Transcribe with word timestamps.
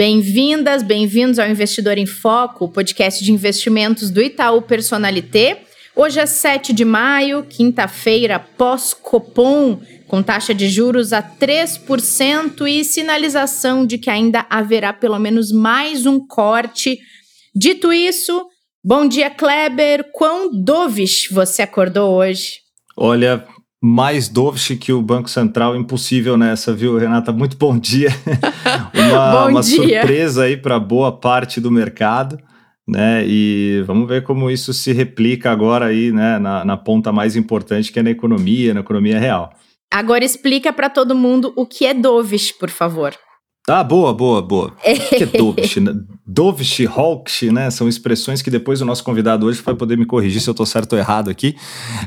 Bem-vindas, 0.00 0.82
bem-vindos 0.82 1.38
ao 1.38 1.46
Investidor 1.46 1.98
em 1.98 2.06
Foco, 2.06 2.70
podcast 2.70 3.22
de 3.22 3.30
investimentos 3.30 4.10
do 4.10 4.22
Itaú 4.22 4.62
Personalité. 4.62 5.60
Hoje 5.94 6.18
é 6.18 6.24
7 6.24 6.72
de 6.72 6.86
maio, 6.86 7.42
quinta-feira, 7.42 8.38
pós-Copom, 8.38 9.78
com 10.08 10.22
taxa 10.22 10.54
de 10.54 10.70
juros 10.70 11.12
a 11.12 11.22
3% 11.22 12.66
e 12.66 12.82
sinalização 12.82 13.84
de 13.84 13.98
que 13.98 14.08
ainda 14.08 14.46
haverá 14.48 14.90
pelo 14.94 15.18
menos 15.18 15.52
mais 15.52 16.06
um 16.06 16.18
corte. 16.26 16.98
Dito 17.54 17.92
isso, 17.92 18.46
bom 18.82 19.06
dia, 19.06 19.28
Kleber. 19.28 20.10
Quão 20.14 20.50
dovish 20.50 21.28
você 21.30 21.60
acordou 21.60 22.14
hoje? 22.14 22.60
Olha, 22.96 23.46
mais 23.82 24.28
dovish 24.28 24.76
que 24.78 24.92
o 24.92 25.00
Banco 25.00 25.30
Central, 25.30 25.74
impossível 25.74 26.36
nessa, 26.36 26.72
viu, 26.72 26.98
Renata? 26.98 27.32
Muito 27.32 27.56
bom 27.56 27.78
dia. 27.78 28.10
uma, 28.94 29.30
bom 29.32 29.50
uma 29.50 29.60
dia. 29.62 30.02
surpresa 30.02 30.44
aí 30.44 30.56
para 30.56 30.78
boa 30.78 31.10
parte 31.12 31.60
do 31.60 31.70
mercado. 31.70 32.38
Né, 32.88 33.24
e 33.24 33.84
vamos 33.86 34.08
ver 34.08 34.24
como 34.24 34.50
isso 34.50 34.72
se 34.72 34.92
replica 34.92 35.52
agora 35.52 35.86
aí, 35.86 36.10
né, 36.10 36.40
na, 36.40 36.64
na 36.64 36.76
ponta 36.76 37.12
mais 37.12 37.36
importante 37.36 37.92
que 37.92 38.00
é 38.00 38.02
na 38.02 38.10
economia, 38.10 38.74
na 38.74 38.80
economia 38.80 39.16
real. 39.16 39.52
Agora 39.92 40.24
explica 40.24 40.72
para 40.72 40.90
todo 40.90 41.14
mundo 41.14 41.52
o 41.54 41.64
que 41.64 41.86
é 41.86 41.94
dovish, 41.94 42.50
por 42.50 42.68
favor. 42.68 43.14
Ah, 43.70 43.84
boa, 43.84 44.12
boa, 44.12 44.42
boa. 44.42 44.68
o 44.68 44.72
que 45.16 45.22
é 45.22 45.26
dovish? 45.26 45.76
dovish, 46.26 46.80
hawkish, 46.86 47.42
né? 47.52 47.70
São 47.70 47.88
expressões 47.88 48.42
que 48.42 48.50
depois 48.50 48.80
o 48.80 48.84
nosso 48.84 49.04
convidado 49.04 49.46
hoje 49.46 49.62
vai 49.62 49.74
poder 49.76 49.96
me 49.96 50.04
corrigir 50.04 50.40
se 50.40 50.48
eu 50.48 50.52
estou 50.52 50.66
certo 50.66 50.94
ou 50.94 50.98
errado 50.98 51.30
aqui. 51.30 51.54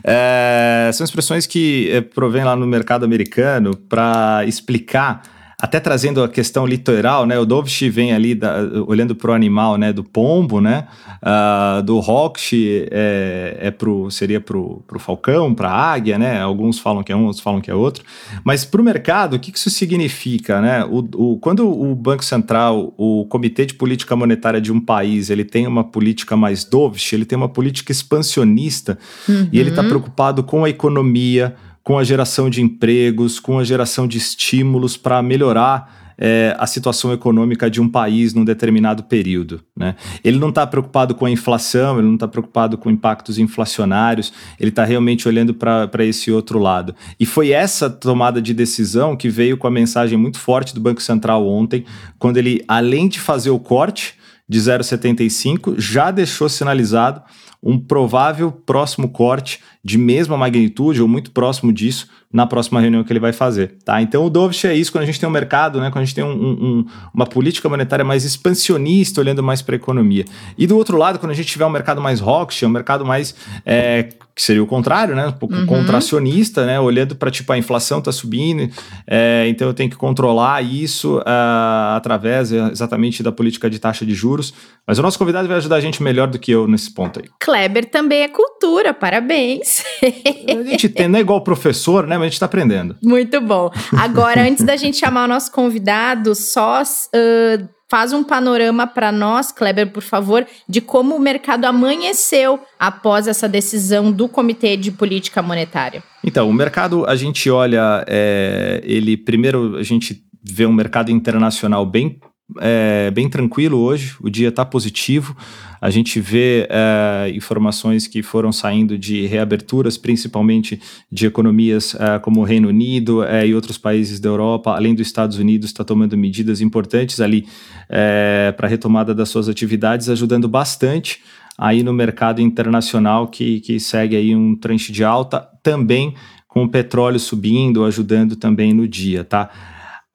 É, 0.03 0.89
são 0.93 1.05
expressões 1.05 1.47
que 1.47 1.89
é, 1.89 2.01
provém 2.01 2.43
lá 2.43 2.53
no 2.53 2.67
mercado 2.67 3.05
americano 3.05 3.75
para 3.75 4.43
explicar 4.45 5.21
até 5.63 5.79
trazendo 5.79 6.21
a 6.21 6.27
questão 6.27 6.65
literal, 6.65 7.25
né? 7.25 7.39
O 7.39 7.45
Dovshi 7.45 7.89
vem 7.89 8.11
ali 8.11 8.35
da, 8.35 8.57
olhando 8.85 9.15
para 9.15 9.31
o 9.31 9.33
animal, 9.33 9.77
né? 9.77 9.93
Do 9.93 10.03
pombo, 10.03 10.59
né? 10.59 10.85
Uh, 11.21 11.81
do 11.83 12.01
Rockshi 12.01 12.85
é, 12.91 13.55
é 13.61 13.71
pro, 13.71 14.11
seria 14.11 14.41
para 14.41 14.57
o 14.57 14.99
falcão, 14.99 15.55
para 15.55 15.69
a 15.69 15.93
águia, 15.93 16.19
né? 16.19 16.41
Alguns 16.41 16.79
falam 16.79 17.01
que 17.01 17.13
é 17.13 17.15
um, 17.15 17.23
outros 17.23 17.41
falam 17.41 17.61
que 17.61 17.71
é 17.71 17.73
outro. 17.73 18.03
Mas 18.43 18.65
para 18.65 18.81
o 18.81 18.83
mercado, 18.83 19.37
o 19.37 19.39
que, 19.39 19.53
que 19.53 19.57
isso 19.57 19.69
significa, 19.69 20.59
né? 20.59 20.83
O, 20.83 20.97
o, 21.15 21.37
quando 21.37 21.65
o 21.65 21.95
Banco 21.95 22.25
Central, 22.25 22.93
o 22.97 23.25
Comitê 23.29 23.65
de 23.65 23.73
Política 23.73 24.17
Monetária 24.17 24.59
de 24.59 24.69
um 24.69 24.81
país, 24.81 25.29
ele 25.29 25.45
tem 25.45 25.65
uma 25.65 25.85
política 25.85 26.35
mais 26.35 26.65
Dovshi, 26.65 27.15
ele 27.15 27.23
tem 27.23 27.37
uma 27.37 27.47
política 27.47 27.89
expansionista 27.89 28.97
uhum. 29.29 29.47
e 29.49 29.61
ele 29.61 29.69
está 29.69 29.81
preocupado 29.81 30.43
com 30.43 30.65
a 30.65 30.69
economia, 30.69 31.55
com 31.83 31.97
a 31.97 32.03
geração 32.03 32.49
de 32.49 32.61
empregos, 32.61 33.39
com 33.39 33.59
a 33.59 33.63
geração 33.63 34.07
de 34.07 34.17
estímulos 34.17 34.95
para 34.95 35.21
melhorar 35.21 36.03
é, 36.17 36.55
a 36.57 36.65
situação 36.65 37.11
econômica 37.11 37.69
de 37.69 37.81
um 37.81 37.89
país 37.89 38.33
num 38.33 38.45
determinado 38.45 39.03
período. 39.03 39.61
Né? 39.75 39.95
Ele 40.23 40.39
não 40.39 40.49
está 40.49 40.65
preocupado 40.65 41.15
com 41.15 41.25
a 41.25 41.31
inflação, 41.31 41.97
ele 41.97 42.07
não 42.07 42.13
está 42.15 42.27
preocupado 42.27 42.77
com 42.77 42.89
impactos 42.89 43.37
inflacionários, 43.37 44.31
ele 44.59 44.69
está 44.69 44.85
realmente 44.85 45.27
olhando 45.27 45.53
para 45.53 46.05
esse 46.05 46.31
outro 46.31 46.59
lado. 46.59 46.95
E 47.19 47.25
foi 47.25 47.51
essa 47.51 47.89
tomada 47.89 48.41
de 48.41 48.53
decisão 48.53 49.15
que 49.15 49.29
veio 49.29 49.57
com 49.57 49.67
a 49.67 49.71
mensagem 49.71 50.17
muito 50.17 50.39
forte 50.39 50.73
do 50.73 50.81
Banco 50.81 51.01
Central 51.01 51.47
ontem, 51.47 51.85
quando 52.17 52.37
ele, 52.37 52.63
além 52.67 53.07
de 53.07 53.19
fazer 53.19 53.49
o 53.49 53.59
corte 53.59 54.15
de 54.47 54.59
0,75, 54.59 55.75
já 55.77 56.11
deixou 56.11 56.49
sinalizado 56.49 57.21
um 57.61 57.79
provável 57.79 58.51
próximo 58.51 59.07
corte 59.07 59.61
de 59.81 59.97
mesma 59.97 60.35
magnitude 60.35 61.01
ou 61.01 61.07
muito 61.07 61.31
próximo 61.31 61.71
disso 61.71 62.09
na 62.31 62.45
próxima 62.45 62.81
reunião 62.81 63.03
que 63.03 63.13
ele 63.13 63.21
vai 63.21 63.31
fazer, 63.31 63.77
tá? 63.85 64.01
Então 64.01 64.25
o 64.25 64.29
dovish 64.29 64.65
é 64.65 64.75
isso 64.75 64.91
quando 64.91 65.03
a 65.03 65.05
gente 65.05 65.19
tem 65.19 65.29
um 65.29 65.31
mercado, 65.31 65.79
né? 65.79 65.89
Quando 65.89 66.01
a 66.01 66.05
gente 66.05 66.15
tem 66.15 66.23
um, 66.23 66.31
um, 66.31 66.85
uma 67.13 67.25
política 67.25 67.69
monetária 67.69 68.03
mais 68.03 68.25
expansionista, 68.25 69.21
olhando 69.21 69.41
mais 69.41 69.61
para 69.61 69.75
a 69.75 69.77
economia. 69.77 70.25
E 70.57 70.67
do 70.67 70.75
outro 70.75 70.97
lado, 70.97 71.19
quando 71.19 71.31
a 71.31 71.35
gente 71.35 71.47
tiver 71.47 71.65
um 71.65 71.69
mercado 71.69 72.01
mais 72.01 72.21
hawkish, 72.21 72.63
um 72.63 72.69
mercado 72.69 73.05
mais 73.05 73.33
é, 73.65 74.09
que 74.35 74.41
seria 74.41 74.63
o 74.63 74.67
contrário, 74.67 75.15
né? 75.15 75.27
Um 75.27 75.31
pouco 75.33 75.55
uhum. 75.55 75.65
contracionista, 75.65 76.65
né? 76.65 76.79
Olhando 76.79 77.15
para 77.15 77.29
tipo 77.29 77.51
a 77.53 77.57
inflação 77.57 77.99
está 77.99 78.11
subindo, 78.11 78.69
é, 79.07 79.45
então 79.47 79.67
eu 79.67 79.73
tenho 79.73 79.89
que 79.89 79.95
controlar 79.95 80.61
isso 80.63 81.17
uh, 81.17 81.95
através 81.95 82.51
exatamente 82.51 83.21
da 83.21 83.31
política 83.31 83.69
de 83.69 83.79
taxa 83.79 84.05
de 84.05 84.13
juros. 84.13 84.53
Mas 84.87 84.99
o 84.99 85.01
nosso 85.01 85.17
convidado 85.17 85.47
vai 85.47 85.57
ajudar 85.57 85.77
a 85.77 85.79
gente 85.79 86.01
melhor 86.01 86.27
do 86.27 86.39
que 86.39 86.51
eu 86.51 86.67
nesse 86.67 86.93
ponto 86.93 87.19
aí. 87.19 87.25
Kleber 87.39 87.89
também 87.89 88.23
é 88.23 88.27
cultura, 88.27 88.93
parabéns. 88.93 89.83
A 90.03 90.63
gente 90.63 90.89
tem, 90.89 91.07
não 91.07 91.17
é 91.17 91.21
igual 91.21 91.41
professor, 91.41 92.05
né? 92.05 92.15
Mas 92.17 92.21
a 92.21 92.25
gente 92.25 92.33
está 92.33 92.45
aprendendo. 92.47 92.95
Muito 93.01 93.39
bom. 93.39 93.71
Agora, 93.97 94.41
antes 94.41 94.63
da 94.63 94.75
gente 94.75 94.97
chamar 94.97 95.25
o 95.25 95.27
nosso 95.27 95.51
convidado, 95.51 96.35
só 96.35 96.81
uh, 96.81 97.69
faz 97.93 98.11
um 98.11 98.23
panorama 98.23 98.87
para 98.87 99.11
nós, 99.11 99.51
Kleber, 99.51 99.91
por 99.91 100.01
favor, 100.01 100.47
de 100.67 100.81
como 100.81 101.15
o 101.15 101.19
mercado 101.19 101.65
amanheceu 101.65 102.59
após 102.79 103.27
essa 103.27 103.47
decisão 103.47 104.11
do 104.11 104.27
Comitê 104.27 104.75
de 104.75 104.91
Política 104.91 105.43
Monetária. 105.43 106.01
Então, 106.23 106.49
o 106.49 106.53
mercado, 106.53 107.05
a 107.05 107.15
gente 107.15 107.51
olha, 107.51 108.03
é, 108.07 108.81
ele 108.83 109.15
primeiro 109.15 109.77
a 109.77 109.83
gente 109.83 110.23
vê 110.43 110.65
um 110.65 110.73
mercado 110.73 111.11
internacional 111.11 111.85
bem 111.85 112.19
é, 112.59 113.11
bem 113.11 113.29
tranquilo 113.29 113.77
hoje, 113.79 114.15
o 114.21 114.29
dia 114.29 114.49
está 114.49 114.65
positivo. 114.65 115.35
A 115.81 115.89
gente 115.89 116.19
vê 116.19 116.67
é, 116.69 117.31
informações 117.35 118.07
que 118.07 118.23
foram 118.23 118.51
saindo 118.51 118.97
de 118.97 119.25
reaberturas, 119.25 119.97
principalmente 119.97 120.79
de 121.11 121.25
economias 121.25 121.95
é, 121.95 122.19
como 122.19 122.41
o 122.41 122.43
Reino 122.43 122.69
Unido 122.69 123.23
é, 123.23 123.45
e 123.45 123.53
outros 123.53 123.77
países 123.77 124.19
da 124.19 124.29
Europa, 124.29 124.71
além 124.71 124.95
dos 124.95 125.05
Estados 125.07 125.37
Unidos, 125.37 125.69
está 125.69 125.83
tomando 125.83 126.17
medidas 126.17 126.61
importantes 126.61 127.19
ali 127.19 127.45
é, 127.89 128.53
para 128.55 128.67
a 128.67 128.69
retomada 128.69 129.13
das 129.13 129.29
suas 129.29 129.49
atividades, 129.49 130.09
ajudando 130.09 130.47
bastante 130.47 131.21
aí 131.57 131.83
no 131.83 131.93
mercado 131.93 132.41
internacional 132.41 133.27
que, 133.27 133.59
que 133.59 133.79
segue 133.79 134.15
aí 134.15 134.35
um 134.35 134.55
trench 134.55 134.91
de 134.91 135.03
alta, 135.03 135.47
também 135.61 136.15
com 136.47 136.63
o 136.63 136.69
petróleo 136.69 137.19
subindo, 137.19 137.83
ajudando 137.83 138.35
também 138.35 138.73
no 138.73 138.87
dia, 138.87 139.23
tá? 139.23 139.49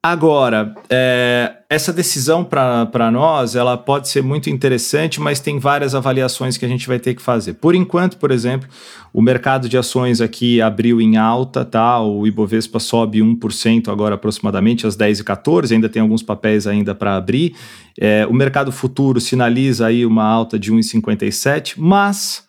Agora, 0.01 0.73
é, 0.89 1.57
essa 1.69 1.91
decisão 1.91 2.41
para 2.41 3.11
nós, 3.11 3.53
ela 3.53 3.77
pode 3.77 4.07
ser 4.07 4.23
muito 4.23 4.49
interessante, 4.49 5.19
mas 5.19 5.41
tem 5.41 5.59
várias 5.59 5.93
avaliações 5.93 6.55
que 6.55 6.63
a 6.63 6.69
gente 6.69 6.87
vai 6.87 6.97
ter 6.97 7.13
que 7.13 7.21
fazer. 7.21 7.55
Por 7.55 7.75
enquanto, 7.75 8.15
por 8.15 8.31
exemplo, 8.31 8.69
o 9.13 9.21
mercado 9.21 9.67
de 9.67 9.77
ações 9.77 10.21
aqui 10.21 10.61
abriu 10.61 11.01
em 11.01 11.17
alta, 11.17 11.65
tá? 11.65 12.01
O 12.01 12.25
Ibovespa 12.25 12.79
sobe 12.79 13.19
1% 13.19 13.91
agora 13.91 14.15
aproximadamente 14.15 14.87
às 14.87 14.95
10h14, 14.95 15.73
ainda 15.73 15.89
tem 15.89 16.01
alguns 16.01 16.23
papéis 16.23 16.65
ainda 16.65 16.95
para 16.95 17.17
abrir. 17.17 17.53
É, 17.99 18.25
o 18.25 18.33
mercado 18.33 18.71
futuro 18.71 19.19
sinaliza 19.19 19.87
aí 19.87 20.05
uma 20.05 20.23
alta 20.23 20.57
de 20.57 20.71
1,57, 20.71 21.73
mas 21.75 22.47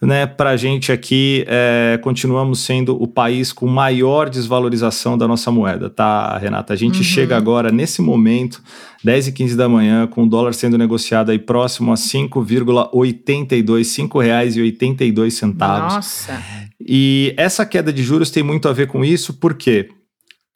né, 0.00 0.26
para 0.26 0.50
a 0.50 0.56
gente 0.56 0.92
aqui, 0.92 1.44
é, 1.46 1.98
continuamos 2.02 2.60
sendo 2.60 3.00
o 3.00 3.06
país 3.06 3.52
com 3.52 3.66
maior 3.66 4.28
desvalorização 4.28 5.16
da 5.16 5.26
nossa 5.26 5.50
moeda, 5.50 5.88
tá, 5.88 6.36
Renata? 6.38 6.72
A 6.72 6.76
gente 6.76 6.98
uhum. 6.98 7.04
chega 7.04 7.36
agora, 7.36 7.70
nesse 7.70 8.02
momento, 8.02 8.62
10 9.02 9.28
e 9.28 9.32
15 9.32 9.56
da 9.56 9.68
manhã, 9.68 10.06
com 10.06 10.24
o 10.24 10.28
dólar 10.28 10.52
sendo 10.52 10.76
negociado 10.76 11.30
aí 11.30 11.38
próximo 11.38 11.92
a 11.92 11.94
5,82, 11.94 12.92
R$ 12.92 13.82
5,82. 13.82 15.54
Nossa! 15.56 16.42
E 16.86 17.32
essa 17.36 17.64
queda 17.64 17.92
de 17.92 18.02
juros 18.02 18.30
tem 18.30 18.42
muito 18.42 18.68
a 18.68 18.72
ver 18.72 18.88
com 18.88 19.04
isso, 19.04 19.34
por 19.34 19.54
quê? 19.54 19.88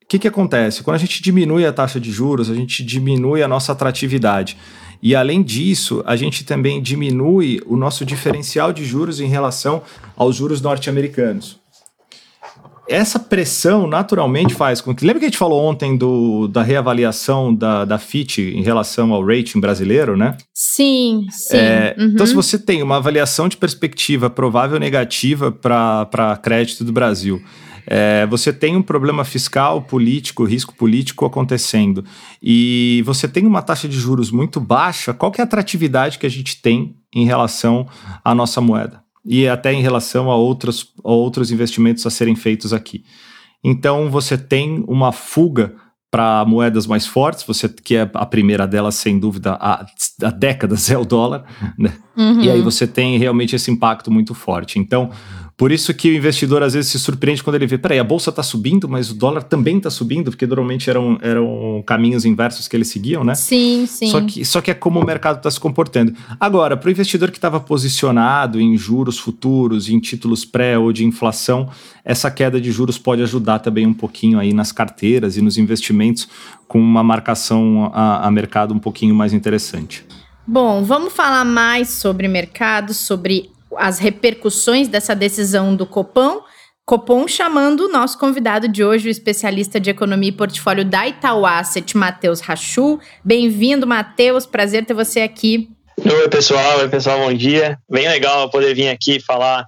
O 0.03 0.09
que, 0.09 0.19
que 0.19 0.29
acontece? 0.29 0.83
Quando 0.83 0.97
a 0.97 0.99
gente 0.99 1.23
diminui 1.23 1.67
a 1.67 1.73
taxa 1.73 2.01
de 2.01 2.11
juros, 2.11 2.51
a 2.51 2.55
gente 2.55 2.83
diminui 2.83 3.43
a 3.43 3.49
nossa 3.49 3.73
atratividade. 3.73 4.57
E 5.03 5.15
além 5.15 5.43
disso, 5.43 6.03
a 6.07 6.17
gente 6.17 6.45
também 6.45 6.83
diminui 6.83 7.61
o 7.67 7.77
nosso 7.77 8.05
diferencial 8.05 8.73
de 8.73 8.85
juros 8.85 9.21
em 9.21 9.29
relação 9.29 9.83
aos 10.17 10.37
juros 10.37 10.61
norte-americanos. 10.61 11.59
Essa 12.89 13.19
pressão 13.19 13.87
naturalmente 13.87 14.55
faz 14.55 14.81
com 14.81 14.95
que. 14.95 15.05
Lembra 15.05 15.21
que 15.21 15.27
a 15.27 15.29
gente 15.29 15.37
falou 15.37 15.63
ontem 15.63 15.95
do, 15.95 16.49
da 16.49 16.63
reavaliação 16.63 17.55
da, 17.55 17.85
da 17.85 17.99
FIT 17.99 18.41
em 18.41 18.63
relação 18.63 19.13
ao 19.13 19.23
rating 19.23 19.61
brasileiro, 19.61 20.17
né? 20.17 20.39
Sim, 20.55 21.27
sim. 21.31 21.57
É, 21.59 21.95
uhum. 21.99 22.07
Então, 22.07 22.27
se 22.27 22.33
você 22.33 22.59
tem 22.59 22.83
uma 22.83 22.97
avaliação 22.97 23.47
de 23.47 23.59
perspectiva 23.59 24.31
provável 24.31 24.81
negativa 24.81 25.53
para 25.53 26.41
crédito 26.43 26.83
do 26.83 26.91
Brasil 26.91 27.43
É, 27.91 28.27
você 28.27 28.53
tem 28.53 28.77
um 28.77 28.83
problema 28.83 29.25
fiscal, 29.25 29.81
político, 29.81 30.45
risco 30.45 30.75
político 30.75 31.25
acontecendo, 31.25 32.05
e 32.43 33.03
você 33.07 33.27
tem 33.27 33.47
uma 33.47 33.63
taxa 33.63 33.89
de 33.89 33.99
juros 33.99 34.31
muito 34.31 34.61
baixa, 34.61 35.15
qual 35.15 35.33
que 35.33 35.41
é 35.41 35.43
a 35.43 35.47
atratividade 35.47 36.19
que 36.19 36.27
a 36.27 36.31
gente 36.31 36.61
tem 36.61 36.97
em 37.15 37.25
relação 37.25 37.89
à 38.23 38.35
nossa 38.35 38.61
moeda? 38.61 39.03
E 39.25 39.49
até 39.49 39.73
em 39.73 39.81
relação 39.81 40.31
a 40.31 40.37
outros, 40.37 40.93
a 41.03 41.11
outros 41.11 41.51
investimentos 41.51 42.07
a 42.07 42.11
serem 42.11 42.37
feitos 42.37 42.75
aqui. 42.75 43.05
Então 43.65 44.11
você 44.11 44.37
tem 44.37 44.85
uma 44.87 45.11
fuga 45.11 45.75
para 46.11 46.45
moedas 46.45 46.87
mais 46.87 47.07
fortes, 47.07 47.43
você 47.45 47.69
que 47.69 47.97
é 47.97 48.11
a 48.15 48.27
primeira 48.27 48.67
delas, 48.67 48.95
sem 48.95 49.19
dúvida, 49.19 49.59
há, 49.61 49.85
há 50.23 50.31
décadas 50.31 50.89
é 50.93 50.97
o 50.97 51.05
dólar, 51.05 51.45
né? 51.79 51.93
Uhum. 52.17 52.43
E 52.43 52.51
aí 52.51 52.61
você 52.61 52.87
tem 52.87 53.19
realmente 53.19 53.57
esse 53.57 53.71
impacto 53.71 54.11
muito 54.11 54.35
forte. 54.35 54.79
Então, 54.79 55.11
por 55.59 55.73
isso 55.73 55.93
que 55.93 56.09
o 56.09 56.15
investidor 56.15 56.63
às 56.63 56.75
vezes 56.75 56.89
se 56.93 57.01
surpreende 57.01 57.43
quando 57.43 57.57
ele 57.57 57.67
vê, 57.67 57.77
peraí, 57.77 57.99
a 57.99 58.05
bolsa 58.05 58.31
está 58.31 58.45
subindo, 58.45 58.89
mas 58.89 59.11
o 59.11 59.15
dólar 59.15 59.43
também 59.43 59.79
está 59.79 59.91
subindo, 59.91 60.31
porque 60.31 60.47
normalmente 60.47 60.89
eram, 60.89 61.19
eram 61.21 61.83
caminhos 61.85 62.25
inversos 62.25 62.69
que 62.69 62.77
eles 62.77 62.87
seguiam, 62.87 63.25
né? 63.25 63.35
Sim, 63.35 63.85
sim. 63.85 64.07
Só 64.07 64.21
que, 64.21 64.45
só 64.45 64.61
que 64.61 64.71
é 64.71 64.75
como 64.75 65.01
o 65.01 65.05
mercado 65.05 65.39
está 65.39 65.51
se 65.51 65.59
comportando. 65.59 66.15
Agora, 66.39 66.77
para 66.77 66.87
o 66.87 66.93
investidor 66.93 67.33
que 67.33 67.39
estava 67.39 67.59
posicionado 67.59 68.61
em 68.61 68.77
juros 68.77 69.19
futuros, 69.19 69.89
em 69.89 69.99
títulos 69.99 70.45
pré 70.45 70.79
ou 70.79 70.93
de 70.93 71.05
inflação, 71.05 71.69
essa 72.05 72.31
queda 72.31 72.61
de 72.61 72.71
juros 72.71 72.97
pode 72.97 73.21
ajudar 73.23 73.59
também 73.59 73.85
um 73.85 73.93
pouquinho 73.93 74.39
aí 74.39 74.53
nas 74.53 74.71
carteiras 74.71 75.37
e 75.37 75.43
nos 75.43 75.59
investimentos 75.59 76.29
com 76.69 76.79
uma 76.79 77.03
marcação 77.03 77.91
a, 77.93 78.29
a 78.29 78.31
mercado 78.31 78.73
um 78.73 78.79
pouquinho 78.79 79.13
mais 79.13 79.33
interessante. 79.33 80.07
Bom, 80.47 80.85
vamos 80.85 81.13
falar 81.13 81.45
mais 81.45 81.89
sobre 81.89 82.29
mercado, 82.29 82.95
sobre 82.95 83.51
as 83.77 83.99
repercussões 83.99 84.89
dessa 84.89 85.15
decisão 85.15 85.75
do 85.75 85.87
Copom. 85.87 86.43
Copom 86.85 87.29
chamando 87.29 87.87
o 87.87 87.93
nosso 87.93 88.19
convidado 88.19 88.67
de 88.67 88.83
hoje, 88.83 89.09
o 89.09 89.11
especialista 89.11 89.79
de 89.79 89.91
economia 89.91 90.31
e 90.31 90.33
portfólio 90.33 90.85
da 90.85 91.07
Itaú 91.07 91.45
Asset, 91.45 91.97
Matheus 91.97 92.41
Rachu. 92.41 92.99
Bem-vindo, 93.23 93.87
Matheus. 93.87 94.47
Prazer 94.47 94.87
ter 94.87 94.95
você 94.95 95.21
aqui. 95.21 95.69
Oi, 95.99 96.29
pessoal. 96.29 96.79
Oi, 96.79 96.89
pessoal. 96.89 97.19
Bom 97.19 97.35
dia. 97.35 97.79
Bem 97.91 98.09
legal 98.09 98.49
poder 98.51 98.75
vir 98.75 98.89
aqui 98.89 99.21
falar 99.21 99.67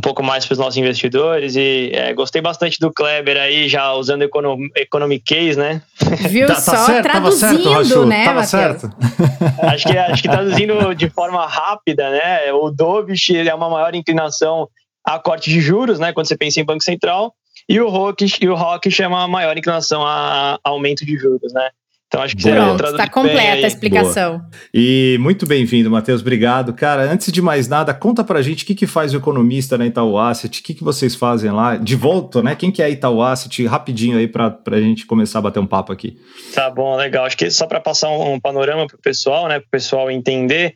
um 0.00 0.02
pouco 0.02 0.22
mais 0.22 0.46
para 0.46 0.54
os 0.54 0.58
nossos 0.58 0.78
investidores 0.78 1.56
e 1.56 1.90
é, 1.92 2.14
gostei 2.14 2.40
bastante 2.40 2.80
do 2.80 2.90
Kleber 2.90 3.36
aí 3.36 3.68
já 3.68 3.92
usando 3.92 4.22
econom 4.22 4.56
economic 4.74 5.22
case, 5.22 5.58
né? 5.58 5.82
Viu 6.30 6.46
tá, 6.46 6.54
tá 6.54 6.60
só 6.60 6.86
certo, 6.86 7.02
traduzindo, 7.02 7.84
certo, 7.84 8.06
né, 8.06 8.24
Tava 8.24 8.44
certo. 8.44 8.90
acho 9.62 9.86
que 9.86 9.98
acho 9.98 10.22
que 10.22 10.28
traduzindo 10.28 10.94
de 10.94 11.10
forma 11.10 11.46
rápida, 11.46 12.08
né? 12.08 12.50
O 12.54 12.70
Dovish 12.70 13.28
ele 13.28 13.50
é 13.50 13.54
uma 13.54 13.68
maior 13.68 13.94
inclinação 13.94 14.66
a 15.04 15.18
corte 15.18 15.50
de 15.50 15.60
juros, 15.60 15.98
né? 15.98 16.14
Quando 16.14 16.26
você 16.26 16.36
pensa 16.36 16.60
em 16.60 16.64
banco 16.64 16.82
central 16.82 17.34
e 17.68 17.78
o 17.78 17.90
Rockish 17.90 18.38
e 18.40 18.48
o 18.48 18.54
Rockish 18.54 19.00
é 19.00 19.06
uma 19.06 19.28
maior 19.28 19.56
inclinação 19.56 20.02
a, 20.02 20.54
a 20.54 20.70
aumento 20.70 21.04
de 21.04 21.14
juros, 21.18 21.52
né? 21.52 21.68
Então 22.10 22.22
acho 22.22 22.34
que 22.34 22.42
você 22.42 22.50
Pronto, 22.50 22.84
está 22.86 23.08
completa 23.08 23.64
a 23.64 23.68
explicação. 23.68 24.38
Boa. 24.38 24.50
E 24.74 25.16
muito 25.20 25.46
bem-vindo, 25.46 25.88
Matheus. 25.88 26.20
Obrigado. 26.20 26.74
Cara, 26.74 27.02
antes 27.02 27.30
de 27.30 27.40
mais 27.40 27.68
nada, 27.68 27.94
conta 27.94 28.24
pra 28.24 28.42
gente 28.42 28.64
o 28.64 28.66
que, 28.66 28.74
que 28.74 28.86
faz 28.88 29.14
o 29.14 29.18
economista 29.18 29.78
na 29.78 29.86
Itaú 29.86 30.18
Asset, 30.18 30.58
o 30.58 30.64
que, 30.64 30.74
que 30.74 30.82
vocês 30.82 31.14
fazem 31.14 31.52
lá. 31.52 31.76
De 31.76 31.94
volta, 31.94 32.42
né? 32.42 32.56
Quem 32.56 32.72
que 32.72 32.82
é 32.82 32.86
a 32.86 32.90
Itaú 32.90 33.22
Asset? 33.22 33.64
Rapidinho 33.64 34.18
aí 34.18 34.26
pra, 34.26 34.50
pra 34.50 34.80
gente 34.80 35.06
começar 35.06 35.38
a 35.38 35.42
bater 35.42 35.60
um 35.60 35.66
papo 35.68 35.92
aqui. 35.92 36.18
Tá 36.52 36.68
bom, 36.68 36.96
legal. 36.96 37.26
Acho 37.26 37.36
que 37.36 37.48
só 37.48 37.64
para 37.64 37.78
passar 37.78 38.08
um, 38.08 38.32
um 38.32 38.40
panorama 38.40 38.88
pro 38.88 38.98
pessoal, 38.98 39.46
né? 39.46 39.60
Pro 39.60 39.68
pessoal 39.70 40.10
entender. 40.10 40.74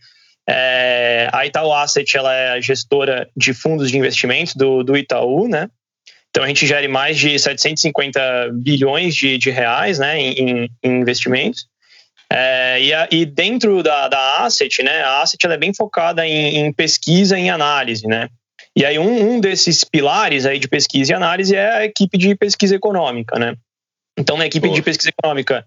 É, 0.48 1.28
a 1.32 1.44
Itaú 1.44 1.72
Asset 1.72 2.16
ela 2.16 2.32
é 2.32 2.52
a 2.52 2.60
gestora 2.60 3.28
de 3.36 3.52
fundos 3.52 3.90
de 3.90 3.98
investimentos 3.98 4.54
do, 4.54 4.84
do 4.84 4.96
Itaú, 4.96 5.48
né? 5.48 5.68
Então 6.34 6.42
a 6.42 6.48
gente 6.48 6.66
gere 6.66 6.88
mais 6.88 7.16
de 7.16 7.38
750 7.38 8.50
bilhões 8.54 9.14
de, 9.14 9.38
de 9.38 9.50
reais 9.50 10.00
né, 10.00 10.18
em, 10.20 10.68
em 10.82 10.90
investimentos. 11.00 11.68
É, 12.28 12.82
e, 12.82 12.92
a, 12.92 13.08
e, 13.08 13.24
dentro 13.24 13.84
da, 13.84 14.08
da 14.08 14.38
Asset, 14.44 14.82
né, 14.82 15.02
a 15.02 15.22
Asset 15.22 15.46
ela 15.46 15.54
é 15.54 15.58
bem 15.58 15.72
focada 15.72 16.26
em, 16.26 16.56
em 16.56 16.72
pesquisa 16.72 17.38
e 17.38 17.48
análise. 17.48 18.08
Né? 18.08 18.28
E 18.74 18.84
aí 18.84 18.98
um, 18.98 19.34
um, 19.34 19.40
desses 19.40 19.84
pilares 19.84 20.44
aí 20.44 20.58
de 20.58 20.66
pesquisa 20.66 21.12
e 21.12 21.14
análise 21.14 21.54
é 21.54 21.72
a 21.72 21.84
equipe 21.84 22.18
de 22.18 22.34
pesquisa 22.34 22.74
econômica. 22.74 23.38
Né? 23.38 23.54
Então 24.18 24.36
na 24.36 24.46
equipe 24.46 24.68
de 24.68 24.82
pesquisa 24.82 25.10
econômica 25.10 25.64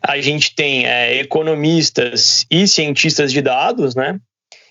a 0.00 0.20
gente 0.20 0.54
tem 0.54 0.86
é, 0.86 1.16
economistas 1.16 2.46
e 2.48 2.68
cientistas 2.68 3.32
de 3.32 3.42
dados, 3.42 3.96
né? 3.96 4.20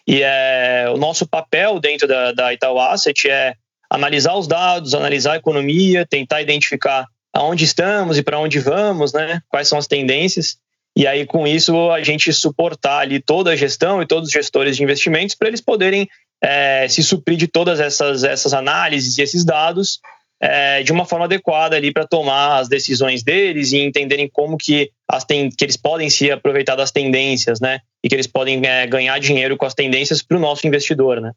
E 0.07 0.21
é, 0.21 0.85
o 0.93 0.97
nosso 0.97 1.27
papel 1.27 1.77
dentro 1.79 2.07
da, 2.07 2.31
da 2.31 2.53
Itaú 2.53 2.79
Asset 2.79 3.27
é 3.27 3.55
analisar 3.95 4.36
os 4.36 4.47
dados, 4.47 4.94
analisar 4.94 5.33
a 5.33 5.38
economia, 5.38 6.06
tentar 6.06 6.42
identificar 6.42 7.07
aonde 7.33 7.63
estamos 7.63 8.18
e 8.18 8.24
para 8.24 8.39
onde 8.39 8.59
vamos, 8.59 9.13
né? 9.13 9.42
Quais 9.50 9.68
são 9.68 9.77
as 9.77 9.88
tendências. 9.88 10.57
E 10.95 11.07
aí, 11.07 11.25
com 11.25 11.47
isso, 11.47 11.92
a 11.92 12.01
gente 12.03 12.31
suportar 12.31 13.00
ali 13.00 13.21
toda 13.21 13.51
a 13.51 13.56
gestão 13.56 14.01
e 14.01 14.06
todos 14.06 14.27
os 14.27 14.33
gestores 14.33 14.77
de 14.77 14.83
investimentos 14.83 15.36
para 15.36 15.47
eles 15.47 15.62
poderem 15.62 16.07
é, 16.42 16.88
se 16.88 17.03
suprir 17.03 17.38
de 17.38 17.47
todas 17.47 17.80
essas, 17.80 18.24
essas 18.24 18.53
análises 18.53 19.18
e 19.18 19.21
esses 19.21 19.44
dados 19.44 20.00
é, 20.41 20.83
de 20.83 20.91
uma 20.91 21.06
forma 21.06 21.25
adequada 21.25 21.75
ali 21.75 21.91
para 21.91 22.06
tomar 22.06 22.59
as 22.59 22.68
decisões 22.68 23.24
deles 23.24 23.71
e 23.71 23.80
entenderem 23.80 24.30
como 24.31 24.57
que, 24.57 24.91
as 25.07 25.24
ten, 25.24 25.50
que 25.50 25.63
eles 25.63 25.77
podem 25.77 26.09
se 26.09 26.30
aproveitar 26.31 26.75
das 26.75 26.91
tendências, 26.91 27.59
né? 27.59 27.80
E 28.03 28.09
que 28.09 28.15
eles 28.15 28.27
podem 28.27 28.65
é, 28.65 28.86
ganhar 28.86 29.18
dinheiro 29.19 29.57
com 29.57 29.65
as 29.65 29.74
tendências 29.74 30.21
para 30.21 30.38
o 30.38 30.39
nosso 30.39 30.68
investidor, 30.68 31.21
né? 31.21 31.31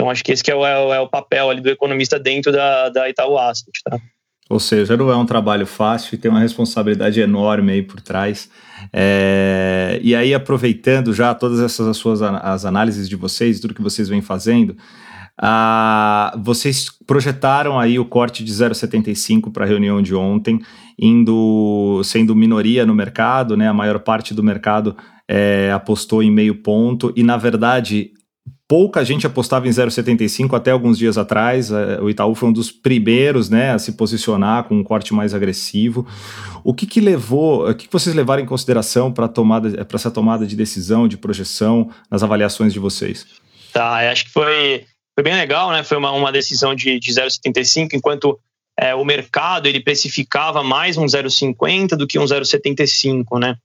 Então, 0.00 0.08
acho 0.08 0.24
que 0.24 0.32
esse 0.32 0.42
que 0.42 0.50
é, 0.50 0.56
o, 0.56 0.64
é 0.64 0.98
o 0.98 1.06
papel 1.06 1.50
ali 1.50 1.60
do 1.60 1.68
economista 1.68 2.18
dentro 2.18 2.50
da, 2.50 2.88
da 2.88 3.10
Itaú 3.10 3.36
Asset, 3.36 3.70
tá? 3.84 3.98
Ou 4.48 4.58
seja, 4.58 4.96
não 4.96 5.10
é 5.10 5.16
um 5.16 5.26
trabalho 5.26 5.66
fácil 5.66 6.14
e 6.14 6.18
tem 6.18 6.30
uma 6.30 6.40
responsabilidade 6.40 7.20
enorme 7.20 7.72
aí 7.72 7.82
por 7.82 8.00
trás. 8.00 8.48
É, 8.94 10.00
e 10.02 10.14
aí, 10.14 10.32
aproveitando 10.32 11.12
já 11.12 11.34
todas 11.34 11.60
essas 11.60 11.86
as 11.86 11.98
suas 11.98 12.22
as 12.22 12.64
análises 12.64 13.10
de 13.10 13.14
vocês, 13.14 13.60
tudo 13.60 13.74
que 13.74 13.82
vocês 13.82 14.08
vêm 14.08 14.22
fazendo, 14.22 14.74
ah, 15.38 16.34
vocês 16.42 16.86
projetaram 17.06 17.78
aí 17.78 17.98
o 17.98 18.04
corte 18.06 18.42
de 18.42 18.50
0,75 18.50 19.52
para 19.52 19.66
a 19.66 19.68
reunião 19.68 20.00
de 20.00 20.14
ontem, 20.14 20.60
indo 20.98 22.00
sendo 22.04 22.34
minoria 22.34 22.86
no 22.86 22.94
mercado, 22.94 23.54
né? 23.54 23.68
A 23.68 23.74
maior 23.74 24.00
parte 24.00 24.32
do 24.32 24.42
mercado 24.42 24.96
é, 25.28 25.70
apostou 25.70 26.22
em 26.22 26.30
meio 26.30 26.56
ponto 26.56 27.12
e, 27.14 27.22
na 27.22 27.36
verdade, 27.36 28.12
pouca 28.70 29.04
gente 29.04 29.26
apostava 29.26 29.66
em 29.66 29.70
0,75 29.72 30.56
até 30.56 30.70
alguns 30.70 30.96
dias 30.96 31.18
atrás. 31.18 31.72
É, 31.72 32.00
o 32.00 32.08
Itaú 32.08 32.36
foi 32.36 32.50
um 32.50 32.52
dos 32.52 32.70
primeiros 32.70 33.50
né, 33.50 33.72
a 33.72 33.80
se 33.80 33.94
posicionar 33.94 34.62
com 34.62 34.76
um 34.76 34.84
corte 34.84 35.12
mais 35.12 35.34
agressivo. 35.34 36.06
O 36.62 36.72
que, 36.72 36.86
que 36.86 37.00
levou, 37.00 37.68
o 37.68 37.74
que, 37.74 37.88
que 37.88 37.92
vocês 37.92 38.14
levaram 38.14 38.44
em 38.44 38.46
consideração 38.46 39.12
para 39.12 39.28
essa 39.92 40.08
tomada 40.08 40.46
de 40.46 40.54
decisão, 40.54 41.08
de 41.08 41.16
projeção, 41.16 41.90
nas 42.08 42.22
avaliações 42.22 42.72
de 42.72 42.78
vocês? 42.78 43.26
Tá, 43.72 44.08
acho 44.08 44.26
que 44.26 44.30
foi, 44.30 44.84
foi 45.16 45.24
bem 45.24 45.34
legal, 45.34 45.72
né? 45.72 45.82
Foi 45.82 45.96
uma, 45.96 46.12
uma 46.12 46.30
decisão 46.30 46.72
de, 46.72 47.00
de 47.00 47.10
0,75, 47.10 47.88
enquanto 47.94 48.38
é, 48.78 48.94
o 48.94 49.04
mercado 49.04 49.66
ele 49.66 49.80
precificava 49.80 50.62
mais 50.62 50.96
um 50.96 51.06
0,50 51.06 51.96
do 51.96 52.06
que 52.06 52.20
um 52.20 52.24
0,75, 52.24 53.36
né? 53.40 53.56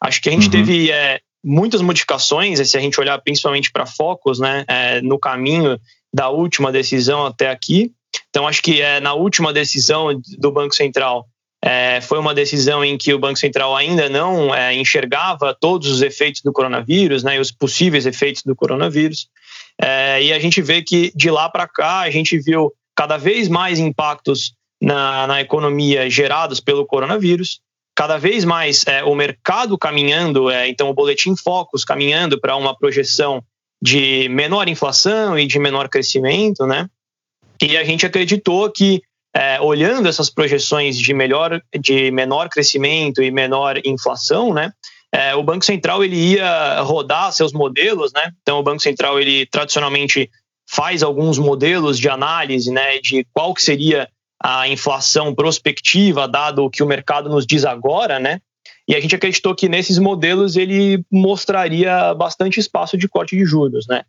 Acho 0.00 0.22
que 0.22 0.28
a 0.28 0.32
gente 0.32 0.44
uhum. 0.44 0.52
teve 0.52 0.92
é, 0.92 1.18
muitas 1.44 1.82
modificações, 1.82 2.58
se 2.68 2.76
a 2.76 2.80
gente 2.80 2.98
olhar 2.98 3.20
principalmente 3.20 3.70
para 3.70 3.84
focos, 3.84 4.38
né, 4.40 4.64
é, 4.66 5.00
no 5.02 5.18
caminho 5.18 5.78
da 6.12 6.30
última 6.30 6.72
decisão 6.72 7.26
até 7.26 7.50
aqui. 7.50 7.92
Então, 8.30 8.48
acho 8.48 8.62
que 8.62 8.80
é, 8.80 9.00
na 9.00 9.12
última 9.12 9.52
decisão 9.52 10.20
do 10.38 10.50
Banco 10.50 10.74
Central, 10.74 11.26
é, 11.62 12.00
foi 12.00 12.18
uma 12.18 12.34
decisão 12.34 12.84
em 12.84 12.96
que 12.96 13.12
o 13.12 13.18
Banco 13.18 13.38
Central 13.38 13.76
ainda 13.76 14.08
não 14.08 14.54
é, 14.54 14.74
enxergava 14.74 15.56
todos 15.58 15.88
os 15.90 16.02
efeitos 16.02 16.40
do 16.42 16.52
coronavírus, 16.52 17.22
né, 17.22 17.38
os 17.38 17.50
possíveis 17.50 18.06
efeitos 18.06 18.42
do 18.42 18.54
coronavírus. 18.54 19.28
É, 19.80 20.22
e 20.22 20.32
a 20.32 20.38
gente 20.38 20.62
vê 20.62 20.82
que 20.82 21.12
de 21.14 21.30
lá 21.30 21.48
para 21.48 21.66
cá 21.66 22.00
a 22.00 22.10
gente 22.10 22.38
viu 22.38 22.72
cada 22.94 23.16
vez 23.16 23.48
mais 23.48 23.78
impactos 23.78 24.54
na, 24.80 25.26
na 25.26 25.40
economia 25.40 26.08
gerados 26.08 26.60
pelo 26.60 26.86
coronavírus 26.86 27.60
cada 27.94 28.18
vez 28.18 28.44
mais 28.44 28.84
é, 28.86 29.04
o 29.04 29.14
mercado 29.14 29.78
caminhando, 29.78 30.50
é, 30.50 30.68
então 30.68 30.90
o 30.90 30.94
boletim 30.94 31.34
Focus 31.36 31.84
caminhando 31.84 32.40
para 32.40 32.56
uma 32.56 32.76
projeção 32.76 33.42
de 33.80 34.28
menor 34.30 34.68
inflação 34.68 35.38
e 35.38 35.46
de 35.46 35.58
menor 35.58 35.88
crescimento, 35.88 36.66
né? 36.66 36.88
E 37.62 37.76
a 37.76 37.84
gente 37.84 38.04
acreditou 38.04 38.70
que 38.70 39.02
é, 39.34 39.60
olhando 39.60 40.08
essas 40.08 40.30
projeções 40.30 40.96
de 40.98 41.12
melhor, 41.12 41.60
de 41.78 42.10
menor 42.10 42.48
crescimento 42.48 43.22
e 43.22 43.30
menor 43.30 43.80
inflação, 43.84 44.52
né? 44.52 44.72
É, 45.12 45.34
o 45.34 45.42
Banco 45.42 45.64
Central 45.64 46.02
ele 46.02 46.16
ia 46.16 46.80
rodar 46.80 47.32
seus 47.32 47.52
modelos, 47.52 48.12
né? 48.12 48.32
Então 48.42 48.58
o 48.58 48.62
Banco 48.62 48.82
Central 48.82 49.20
ele 49.20 49.46
tradicionalmente 49.46 50.28
faz 50.68 51.02
alguns 51.02 51.38
modelos 51.38 51.98
de 51.98 52.08
análise, 52.08 52.70
né? 52.70 52.98
De 52.98 53.26
qual 53.32 53.54
que 53.54 53.62
seria 53.62 54.08
a 54.42 54.68
inflação 54.68 55.34
prospectiva, 55.34 56.28
dado 56.28 56.64
o 56.64 56.70
que 56.70 56.82
o 56.82 56.86
mercado 56.86 57.28
nos 57.28 57.46
diz 57.46 57.64
agora, 57.64 58.18
né? 58.18 58.40
E 58.86 58.94
a 58.94 59.00
gente 59.00 59.14
acreditou 59.14 59.54
que 59.54 59.68
nesses 59.68 59.98
modelos 59.98 60.56
ele 60.56 61.02
mostraria 61.10 62.12
bastante 62.14 62.60
espaço 62.60 62.96
de 62.96 63.08
corte 63.08 63.36
de 63.36 63.44
juros, 63.44 63.86
né? 63.88 64.02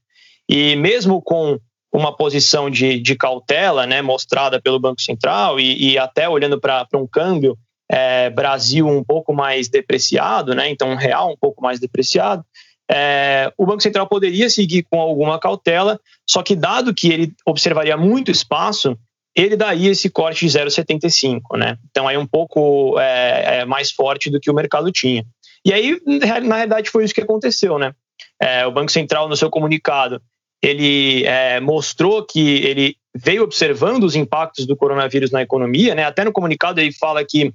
E 0.49 0.75
mesmo 0.75 1.21
com 1.21 1.57
uma 1.93 2.15
posição 2.15 2.69
de, 2.69 2.99
de 2.99 3.15
cautela, 3.15 3.85
né, 3.85 4.01
mostrada 4.01 4.61
pelo 4.61 4.79
Banco 4.79 5.01
Central 5.01 5.59
e, 5.59 5.91
e 5.91 5.97
até 5.97 6.27
olhando 6.27 6.59
para 6.59 6.85
um 6.93 7.07
câmbio 7.07 7.57
é, 7.89 8.29
Brasil 8.29 8.85
um 8.85 9.03
pouco 9.03 9.33
mais 9.33 9.69
depreciado, 9.69 10.53
né, 10.53 10.69
então 10.69 10.89
um 10.89 10.95
real 10.95 11.31
um 11.31 11.37
pouco 11.37 11.63
mais 11.63 11.79
depreciado, 11.79 12.43
é, 12.91 13.51
o 13.57 13.65
Banco 13.65 13.81
Central 13.81 14.07
poderia 14.07 14.49
seguir 14.49 14.83
com 14.83 14.99
alguma 14.99 15.39
cautela, 15.39 15.99
só 16.29 16.43
que 16.43 16.55
dado 16.55 16.93
que 16.93 17.09
ele 17.11 17.33
observaria 17.45 17.97
muito 17.97 18.29
espaço, 18.29 18.97
ele 19.35 19.57
daria 19.57 19.91
esse 19.91 20.09
corte 20.09 20.47
de 20.47 20.57
0,75, 20.57 21.57
né? 21.57 21.77
Então 21.91 22.07
aí 22.07 22.17
um 22.17 22.25
pouco 22.25 22.97
é, 22.99 23.59
é, 23.59 23.65
mais 23.65 23.91
forte 23.91 24.29
do 24.29 24.39
que 24.39 24.49
o 24.49 24.53
mercado 24.53 24.91
tinha. 24.91 25.25
E 25.65 25.73
aí, 25.73 25.99
na 26.05 26.55
realidade, 26.55 26.89
foi 26.89 27.03
isso 27.03 27.13
que 27.13 27.21
aconteceu, 27.21 27.77
né? 27.77 27.93
É, 28.39 28.65
o 28.65 28.71
Banco 28.71 28.91
Central, 28.91 29.27
no 29.27 29.35
seu 29.35 29.49
comunicado, 29.49 30.21
ele 30.61 31.25
é, 31.25 31.59
mostrou 31.59 32.23
que 32.23 32.57
ele 32.63 32.95
veio 33.15 33.43
observando 33.43 34.03
os 34.03 34.15
impactos 34.15 34.65
do 34.65 34.75
coronavírus 34.75 35.31
na 35.31 35.41
economia, 35.41 35.95
né? 35.95 36.03
Até 36.03 36.23
no 36.23 36.31
comunicado 36.31 36.79
ele 36.79 36.93
fala 36.93 37.23
que 37.25 37.53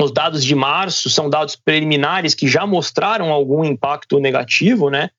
os 0.00 0.12
dados 0.12 0.44
de 0.44 0.54
março 0.54 1.08
são 1.08 1.30
dados 1.30 1.54
preliminares 1.54 2.34
que 2.34 2.48
já 2.48 2.66
mostraram 2.66 3.30
algum 3.30 3.64
impacto 3.64 4.18
negativo, 4.18 4.90
né? 4.90 5.10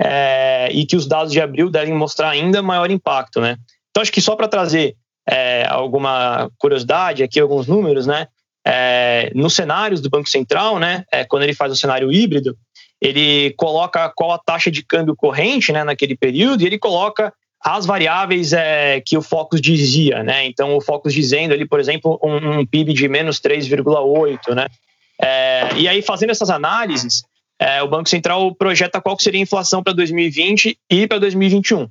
É, 0.00 0.70
e 0.72 0.86
que 0.86 0.96
os 0.96 1.06
dados 1.06 1.32
de 1.32 1.40
abril 1.40 1.68
devem 1.68 1.94
mostrar 1.94 2.30
ainda 2.30 2.62
maior 2.62 2.90
impacto, 2.90 3.40
né? 3.40 3.56
Então 3.90 4.02
acho 4.02 4.12
que 4.12 4.20
só 4.20 4.34
para 4.34 4.48
trazer 4.48 4.96
é, 5.28 5.66
alguma 5.68 6.50
curiosidade 6.58 7.22
aqui, 7.22 7.40
alguns 7.40 7.66
números, 7.66 8.06
né? 8.06 8.26
É, 8.64 9.30
nos 9.34 9.54
cenários 9.54 10.00
do 10.00 10.10
Banco 10.10 10.28
Central, 10.28 10.78
né? 10.78 11.04
É, 11.12 11.24
quando 11.24 11.42
ele 11.42 11.54
faz 11.54 11.72
o 11.72 11.76
cenário 11.76 12.12
híbrido, 12.12 12.56
ele 13.00 13.52
coloca 13.56 14.12
qual 14.14 14.32
a 14.32 14.38
taxa 14.38 14.70
de 14.70 14.84
câmbio 14.84 15.16
corrente, 15.16 15.72
né? 15.72 15.84
Naquele 15.84 16.16
período 16.16 16.62
e 16.62 16.66
ele 16.66 16.78
coloca 16.78 17.32
as 17.64 17.86
variáveis 17.86 18.52
é, 18.52 19.00
que 19.00 19.16
o 19.16 19.22
Focus 19.22 19.60
dizia, 19.60 20.22
né? 20.22 20.44
Então, 20.46 20.76
o 20.76 20.80
Focus 20.80 21.14
dizendo 21.14 21.54
ali, 21.54 21.66
por 21.66 21.78
exemplo, 21.78 22.18
um, 22.22 22.60
um 22.60 22.66
PIB 22.66 22.92
de 22.92 23.08
menos 23.08 23.40
3,8, 23.40 24.54
né? 24.54 24.66
É, 25.20 25.68
e 25.76 25.86
aí, 25.86 26.02
fazendo 26.02 26.30
essas 26.30 26.50
análises, 26.50 27.22
é, 27.60 27.80
o 27.80 27.88
Banco 27.88 28.08
Central 28.08 28.52
projeta 28.56 29.00
qual 29.00 29.16
seria 29.20 29.40
a 29.40 29.42
inflação 29.42 29.82
para 29.82 29.92
2020 29.92 30.76
e 30.90 31.06
para 31.06 31.18
2021. 31.20 31.88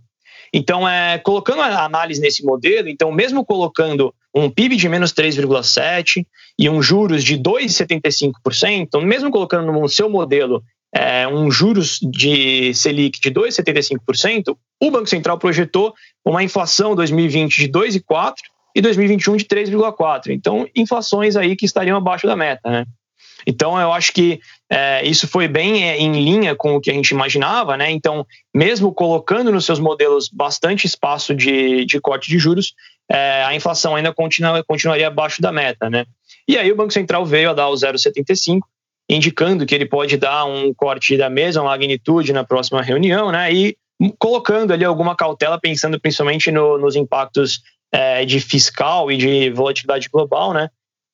Então, 0.54 0.88
é, 0.88 1.18
colocando 1.18 1.62
a 1.62 1.86
análise 1.86 2.20
nesse 2.20 2.44
modelo, 2.44 2.90
então, 2.90 3.12
mesmo 3.12 3.46
colocando 3.46 4.14
um 4.36 4.50
PIB 4.50 4.76
de 4.76 4.90
menos 4.90 5.14
3,7% 5.14 6.26
e 6.60 6.70
um 6.70 6.82
juros 6.82 7.24
de 7.24 7.38
2,75%, 7.38 8.34
então, 8.70 9.02
mesmo 9.02 9.32
colocando 9.32 9.72
no 9.72 9.88
seu 9.88 10.10
modelo 10.10 10.62
é, 10.94 11.26
um 11.28 11.50
juros 11.50 12.00
de 12.02 12.74
Selic 12.74 13.20
de 13.22 13.32
2,75%, 13.32 14.58
o 14.82 14.92
Banco 14.92 15.08
Central 15.08 15.38
projetou 15.38 15.94
uma 16.26 16.44
inflação 16.44 16.96
2020 16.96 17.56
de 17.58 17.70
2,4% 17.70 18.34
e 18.76 18.82
2021 18.82 19.38
de 19.38 19.46
3,4%. 19.46 20.28
Então, 20.30 20.68
inflações 20.76 21.36
aí 21.36 21.56
que 21.56 21.66
estariam 21.66 21.98
abaixo 21.98 22.28
da 22.28 22.36
meta, 22.36 22.70
né? 22.70 22.86
Então, 23.46 23.80
eu 23.80 23.92
acho 23.92 24.12
que 24.14 24.40
é, 24.70 25.06
isso 25.06 25.28
foi 25.28 25.48
bem 25.48 25.84
é, 25.84 25.98
em 25.98 26.12
linha 26.24 26.56
com 26.56 26.76
o 26.76 26.82
que 26.82 26.92
a 26.92 26.94
gente 26.94 27.10
imaginava, 27.12 27.76
né? 27.76 27.92
Então, 27.92 28.26
mesmo 28.54 28.94
colocando 28.94 29.52
nos 29.52 29.66
seus 29.66 29.80
modelos 29.80 30.30
bastante 30.30 30.86
espaço 30.86 31.34
de, 31.36 31.86
de 31.86 32.00
corte 32.00 32.30
de 32.30 32.38
juros, 32.38 32.74
é, 33.12 33.44
a 33.44 33.56
inflação 33.56 33.96
ainda 33.96 34.14
continua, 34.14 34.64
continuaria 34.64 35.08
abaixo 35.08 35.42
da 35.42 35.52
meta, 35.52 35.90
né? 35.90 36.06
E 36.48 36.58
aí 36.58 36.72
o 36.72 36.76
Banco 36.76 36.94
Central 36.94 37.26
veio 37.26 37.50
a 37.50 37.54
dar 37.54 37.68
o 37.70 37.74
0,75 37.74 38.60
indicando 39.10 39.66
que 39.66 39.76
ele 39.76 39.86
pode 39.86 40.16
dar 40.16 40.46
um 40.46 40.74
corte 40.74 41.18
da 41.18 41.30
mesma 41.30 41.64
magnitude 41.64 42.32
na 42.32 42.46
próxima 42.46 42.82
reunião, 42.82 43.30
né? 43.30 43.54
E 43.54 43.76
colocando 44.18 44.72
ali 44.72 44.86
alguma 44.86 45.16
cautela, 45.16 45.60
pensando 45.60 46.00
principalmente 46.00 46.50
no, 46.50 46.78
nos 46.78 46.96
impactos 46.96 47.62
é, 47.92 48.24
de 48.26 48.40
fiscal 48.40 49.12
e 49.12 49.18
de 49.18 49.50
volatilidade 49.52 50.08
global, 50.10 50.54
né? 50.54 50.70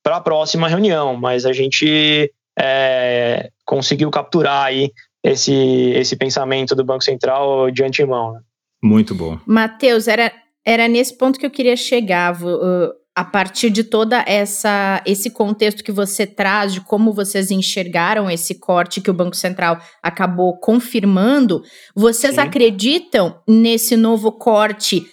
Para 0.07 0.15
a 0.15 0.21
próxima 0.21 0.69
reunião. 0.69 1.17
Mas 1.17 1.45
a 1.45 1.51
gente 1.51 2.31
é, 2.57 3.49
conseguiu 3.65 4.09
capturar 4.09 4.67
aí 4.67 4.89
esse, 5.21 5.53
esse 5.97 6.15
pensamento 6.15 6.73
do 6.73 6.85
Banco 6.85 7.03
Central 7.03 7.69
de 7.69 7.83
antemão. 7.83 8.31
Né? 8.31 8.39
Muito 8.81 9.13
bom. 9.13 9.37
Matheus, 9.45 10.07
era, 10.07 10.31
era 10.65 10.87
nesse 10.87 11.17
ponto 11.17 11.37
que 11.37 11.45
eu 11.45 11.51
queria 11.51 11.75
chegar. 11.75 12.41
Uh, 12.41 12.93
a 13.13 13.25
partir 13.25 13.69
de 13.71 13.83
toda 13.83 14.23
essa 14.27 15.01
esse 15.03 15.31
contexto 15.31 15.83
que 15.83 15.91
você 15.91 16.27
traz 16.27 16.71
de 16.71 16.81
como 16.81 17.11
vocês 17.11 17.49
enxergaram 17.49 18.29
esse 18.29 18.59
corte 18.59 19.01
que 19.01 19.09
o 19.09 19.13
Banco 19.13 19.35
Central 19.35 19.79
acabou 20.03 20.59
confirmando, 20.59 21.63
vocês 21.95 22.35
Sim. 22.35 22.41
acreditam 22.41 23.41
nesse 23.47 23.97
novo 23.97 24.31
corte 24.31 25.03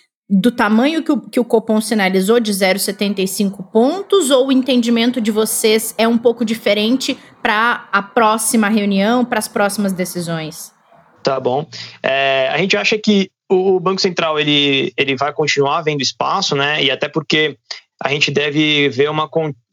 do 0.40 0.50
tamanho 0.50 1.02
que 1.02 1.12
o, 1.12 1.20
que 1.20 1.38
o 1.38 1.44
Copom 1.44 1.80
sinalizou 1.80 2.40
de 2.40 2.50
0,75 2.50 3.70
pontos 3.70 4.30
ou 4.30 4.48
o 4.48 4.52
entendimento 4.52 5.20
de 5.20 5.30
vocês 5.30 5.94
é 5.96 6.08
um 6.08 6.18
pouco 6.18 6.44
diferente 6.44 7.16
para 7.40 7.88
a 7.92 8.02
próxima 8.02 8.68
reunião, 8.68 9.24
para 9.24 9.38
as 9.38 9.46
próximas 9.46 9.92
decisões? 9.92 10.72
Tá 11.22 11.38
bom. 11.38 11.66
É, 12.02 12.48
a 12.52 12.58
gente 12.58 12.76
acha 12.76 12.98
que 12.98 13.30
o 13.48 13.78
Banco 13.78 14.00
Central 14.00 14.38
ele, 14.38 14.92
ele 14.96 15.14
vai 15.16 15.32
continuar 15.32 15.82
vendo 15.82 16.02
espaço, 16.02 16.56
né? 16.56 16.82
E 16.82 16.90
até 16.90 17.08
porque 17.08 17.56
a 18.02 18.08
gente 18.08 18.30
deve 18.30 18.88
ver 18.88 19.08
uma 19.08 19.28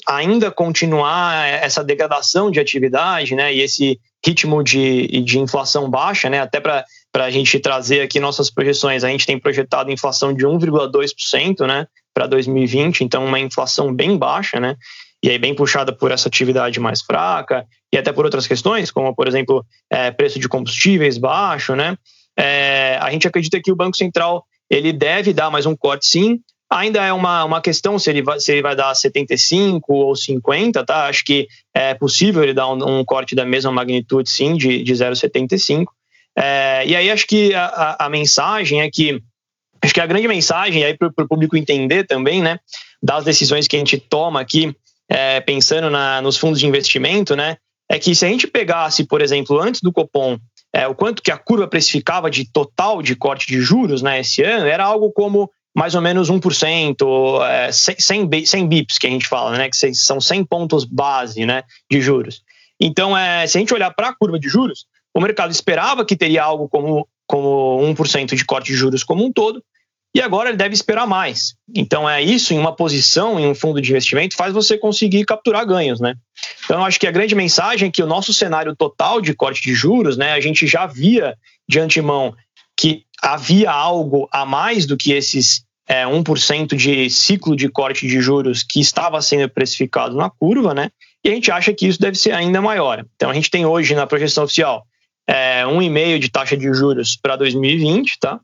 ainda 0.07 0.51
continuar 0.51 1.47
essa 1.47 1.83
degradação 1.83 2.51
de 2.51 2.59
atividade, 2.59 3.35
né, 3.35 3.53
e 3.53 3.61
esse 3.61 3.99
ritmo 4.25 4.63
de, 4.63 5.07
de 5.21 5.39
inflação 5.39 5.89
baixa, 5.89 6.29
né, 6.29 6.39
até 6.39 6.59
para 6.59 6.85
a 7.13 7.29
gente 7.29 7.59
trazer 7.59 8.01
aqui 8.01 8.19
nossas 8.19 8.49
projeções, 8.49 9.03
a 9.03 9.09
gente 9.09 9.25
tem 9.25 9.39
projetado 9.39 9.91
inflação 9.91 10.33
de 10.33 10.45
1,2%, 10.45 11.67
né, 11.67 11.87
para 12.13 12.27
2020, 12.27 13.01
então 13.01 13.25
uma 13.25 13.39
inflação 13.39 13.93
bem 13.93 14.17
baixa, 14.17 14.59
né, 14.59 14.75
e 15.23 15.29
aí 15.29 15.37
bem 15.37 15.53
puxada 15.53 15.93
por 15.93 16.11
essa 16.11 16.27
atividade 16.27 16.79
mais 16.79 17.01
fraca 17.01 17.65
e 17.93 17.97
até 17.97 18.11
por 18.11 18.25
outras 18.25 18.47
questões, 18.47 18.89
como 18.91 19.13
por 19.13 19.27
exemplo 19.27 19.65
é, 19.89 20.09
preço 20.11 20.39
de 20.39 20.47
combustíveis 20.47 21.17
baixo, 21.17 21.75
né, 21.75 21.97
é, 22.37 22.97
a 23.01 23.11
gente 23.11 23.27
acredita 23.27 23.61
que 23.61 23.71
o 23.71 23.75
Banco 23.75 23.97
Central 23.97 24.45
ele 24.69 24.93
deve 24.93 25.33
dar 25.33 25.51
mais 25.51 25.65
um 25.65 25.75
corte 25.75 26.05
sim, 26.07 26.39
Ainda 26.71 27.03
é 27.03 27.11
uma, 27.11 27.43
uma 27.43 27.59
questão 27.59 27.99
se 27.99 28.09
ele, 28.09 28.21
vai, 28.21 28.39
se 28.39 28.49
ele 28.49 28.61
vai 28.61 28.73
dar 28.73 28.95
75 28.95 29.93
ou 29.93 30.15
50, 30.15 30.85
tá? 30.85 31.07
Acho 31.07 31.25
que 31.25 31.45
é 31.73 31.93
possível 31.93 32.41
ele 32.41 32.53
dar 32.53 32.69
um, 32.69 32.99
um 32.99 33.03
corte 33.03 33.35
da 33.35 33.43
mesma 33.43 33.73
magnitude, 33.73 34.29
sim, 34.29 34.55
de, 34.55 34.81
de 34.81 34.93
0,75. 34.93 35.87
É, 36.37 36.85
e 36.85 36.95
aí 36.95 37.11
acho 37.11 37.27
que 37.27 37.53
a, 37.53 37.65
a, 37.65 38.05
a, 38.05 38.09
mensagem 38.09 38.81
é 38.81 38.89
que 38.89 39.21
acho 39.83 39.93
que 39.93 39.99
a 39.99 40.05
grande 40.05 40.27
mensagem 40.27 40.83
aí 40.83 40.97
para 40.97 41.09
o 41.09 41.27
público 41.27 41.57
entender 41.57 42.05
também, 42.05 42.41
né, 42.41 42.59
das 43.01 43.25
decisões 43.25 43.67
que 43.67 43.75
a 43.75 43.79
gente 43.79 43.97
toma 43.97 44.39
aqui, 44.39 44.75
é, 45.09 45.41
pensando 45.41 45.89
na, 45.89 46.21
nos 46.21 46.37
fundos 46.37 46.59
de 46.59 46.67
investimento, 46.67 47.35
né, 47.35 47.57
é 47.89 47.99
que 47.99 48.15
se 48.15 48.25
a 48.25 48.29
gente 48.29 48.47
pegasse, 48.47 49.03
por 49.03 49.21
exemplo, 49.21 49.59
antes 49.59 49.81
do 49.81 49.91
Copom, 49.91 50.37
é, 50.73 50.87
o 50.87 50.95
quanto 50.95 51.21
que 51.21 51.31
a 51.31 51.37
curva 51.37 51.67
precificava 51.67 52.31
de 52.31 52.49
total 52.49 53.01
de 53.01 53.15
corte 53.15 53.47
de 53.47 53.59
juros, 53.59 54.01
né, 54.01 54.21
esse 54.21 54.41
ano, 54.41 54.65
era 54.65 54.85
algo 54.85 55.11
como 55.11 55.49
mais 55.75 55.95
ou 55.95 56.01
menos 56.01 56.29
1%, 56.29 57.45
é, 57.45 57.71
100, 57.71 58.45
100 58.45 58.67
bips 58.67 58.97
que 58.97 59.07
a 59.07 59.09
gente 59.09 59.27
fala, 59.27 59.57
né, 59.57 59.69
que 59.69 59.93
são 59.95 60.21
100 60.21 60.45
pontos 60.45 60.85
base 60.85 61.45
né, 61.45 61.63
de 61.89 62.01
juros. 62.01 62.41
Então, 62.79 63.17
é, 63.17 63.45
se 63.47 63.57
a 63.57 63.59
gente 63.59 63.73
olhar 63.73 63.91
para 63.91 64.09
a 64.09 64.15
curva 64.15 64.39
de 64.39 64.49
juros, 64.49 64.85
o 65.13 65.21
mercado 65.21 65.51
esperava 65.51 66.05
que 66.05 66.15
teria 66.15 66.43
algo 66.43 66.67
como, 66.69 67.07
como 67.27 67.79
1% 67.93 68.35
de 68.35 68.45
corte 68.45 68.71
de 68.71 68.77
juros 68.77 69.03
como 69.03 69.25
um 69.25 69.31
todo, 69.31 69.63
e 70.13 70.21
agora 70.21 70.49
ele 70.49 70.57
deve 70.57 70.73
esperar 70.73 71.07
mais. 71.07 71.55
Então, 71.73 72.09
é 72.09 72.21
isso 72.21 72.53
em 72.53 72.59
uma 72.59 72.75
posição, 72.75 73.39
em 73.39 73.47
um 73.47 73.55
fundo 73.55 73.81
de 73.81 73.89
investimento, 73.89 74.35
faz 74.35 74.53
você 74.53 74.77
conseguir 74.77 75.23
capturar 75.23 75.65
ganhos. 75.65 76.01
Né? 76.01 76.15
Então, 76.65 76.79
eu 76.79 76.85
acho 76.85 76.99
que 76.99 77.07
a 77.07 77.11
grande 77.11 77.33
mensagem 77.33 77.87
é 77.87 77.91
que 77.91 78.03
o 78.03 78.07
nosso 78.07 78.33
cenário 78.33 78.75
total 78.75 79.21
de 79.21 79.33
corte 79.33 79.61
de 79.61 79.73
juros, 79.73 80.17
né, 80.17 80.33
a 80.33 80.39
gente 80.41 80.67
já 80.67 80.85
via 80.85 81.35
de 81.67 81.79
antemão 81.79 82.35
que 82.77 83.03
havia 83.21 83.71
algo 83.71 84.27
a 84.31 84.45
mais 84.45 84.85
do 84.85 84.97
que 84.97 85.13
esses 85.13 85.63
é, 85.87 86.03
1% 86.05 86.75
de 86.75 87.09
ciclo 87.09 87.55
de 87.55 87.69
corte 87.69 88.07
de 88.07 88.19
juros 88.21 88.63
que 88.63 88.79
estava 88.79 89.21
sendo 89.21 89.47
precificado 89.49 90.15
na 90.15 90.29
curva, 90.29 90.73
né? 90.73 90.89
E 91.23 91.29
a 91.29 91.33
gente 91.33 91.51
acha 91.51 91.73
que 91.73 91.85
isso 91.85 91.99
deve 91.99 92.17
ser 92.17 92.31
ainda 92.31 92.61
maior. 92.61 93.05
Então 93.15 93.29
a 93.29 93.33
gente 93.33 93.51
tem 93.51 93.65
hoje 93.65 93.93
na 93.93 94.07
projeção 94.07 94.45
oficial 94.45 94.85
é, 95.27 95.63
1,5% 95.63 96.19
de 96.19 96.29
taxa 96.29 96.57
de 96.57 96.73
juros 96.73 97.15
para 97.15 97.35
2020, 97.35 98.19
tá? 98.19 98.39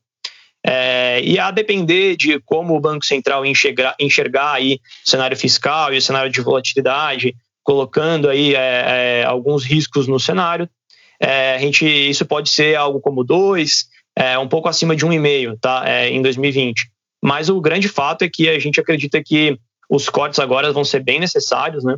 É, 0.66 1.22
e 1.24 1.40
a 1.40 1.50
depender 1.52 2.16
de 2.16 2.40
como 2.42 2.76
o 2.76 2.80
Banco 2.80 3.06
Central 3.06 3.46
enxergar, 3.46 3.96
enxergar 4.00 4.54
aí 4.54 4.80
o 5.06 5.10
cenário 5.10 5.38
fiscal 5.38 5.94
e 5.94 5.98
o 5.98 6.02
cenário 6.02 6.32
de 6.32 6.42
volatilidade, 6.42 7.36
colocando 7.64 8.30
aí 8.30 8.56
é, 8.56 9.22
é 9.22 9.24
alguns 9.26 9.64
riscos 9.64 10.08
no 10.08 10.20
cenário, 10.20 10.70
é, 11.20 11.56
a 11.56 11.58
gente, 11.58 11.86
isso 11.86 12.26
pode 12.26 12.50
ser 12.50 12.76
algo 12.76 13.00
como 13.00 13.26
2%, 13.26 13.86
é, 14.16 14.38
um 14.38 14.48
pouco 14.48 14.68
acima 14.68 14.96
de 14.96 15.06
1,5 15.06 15.58
tá, 15.60 15.84
é, 15.86 16.10
em 16.10 16.22
2020. 16.22 16.90
Mas 17.24 17.50
o 17.50 17.62
grande 17.62 17.88
fato 17.88 18.24
é 18.24 18.30
que 18.30 18.50
a 18.50 18.60
gente 18.60 18.80
acredita 18.80 19.22
que 19.24 19.58
os 19.90 20.10
cortes 20.10 20.40
agora 20.40 20.72
vão 20.74 20.84
ser 20.84 21.04
bem 21.04 21.20
necessários, 21.20 21.84
né? 21.84 21.98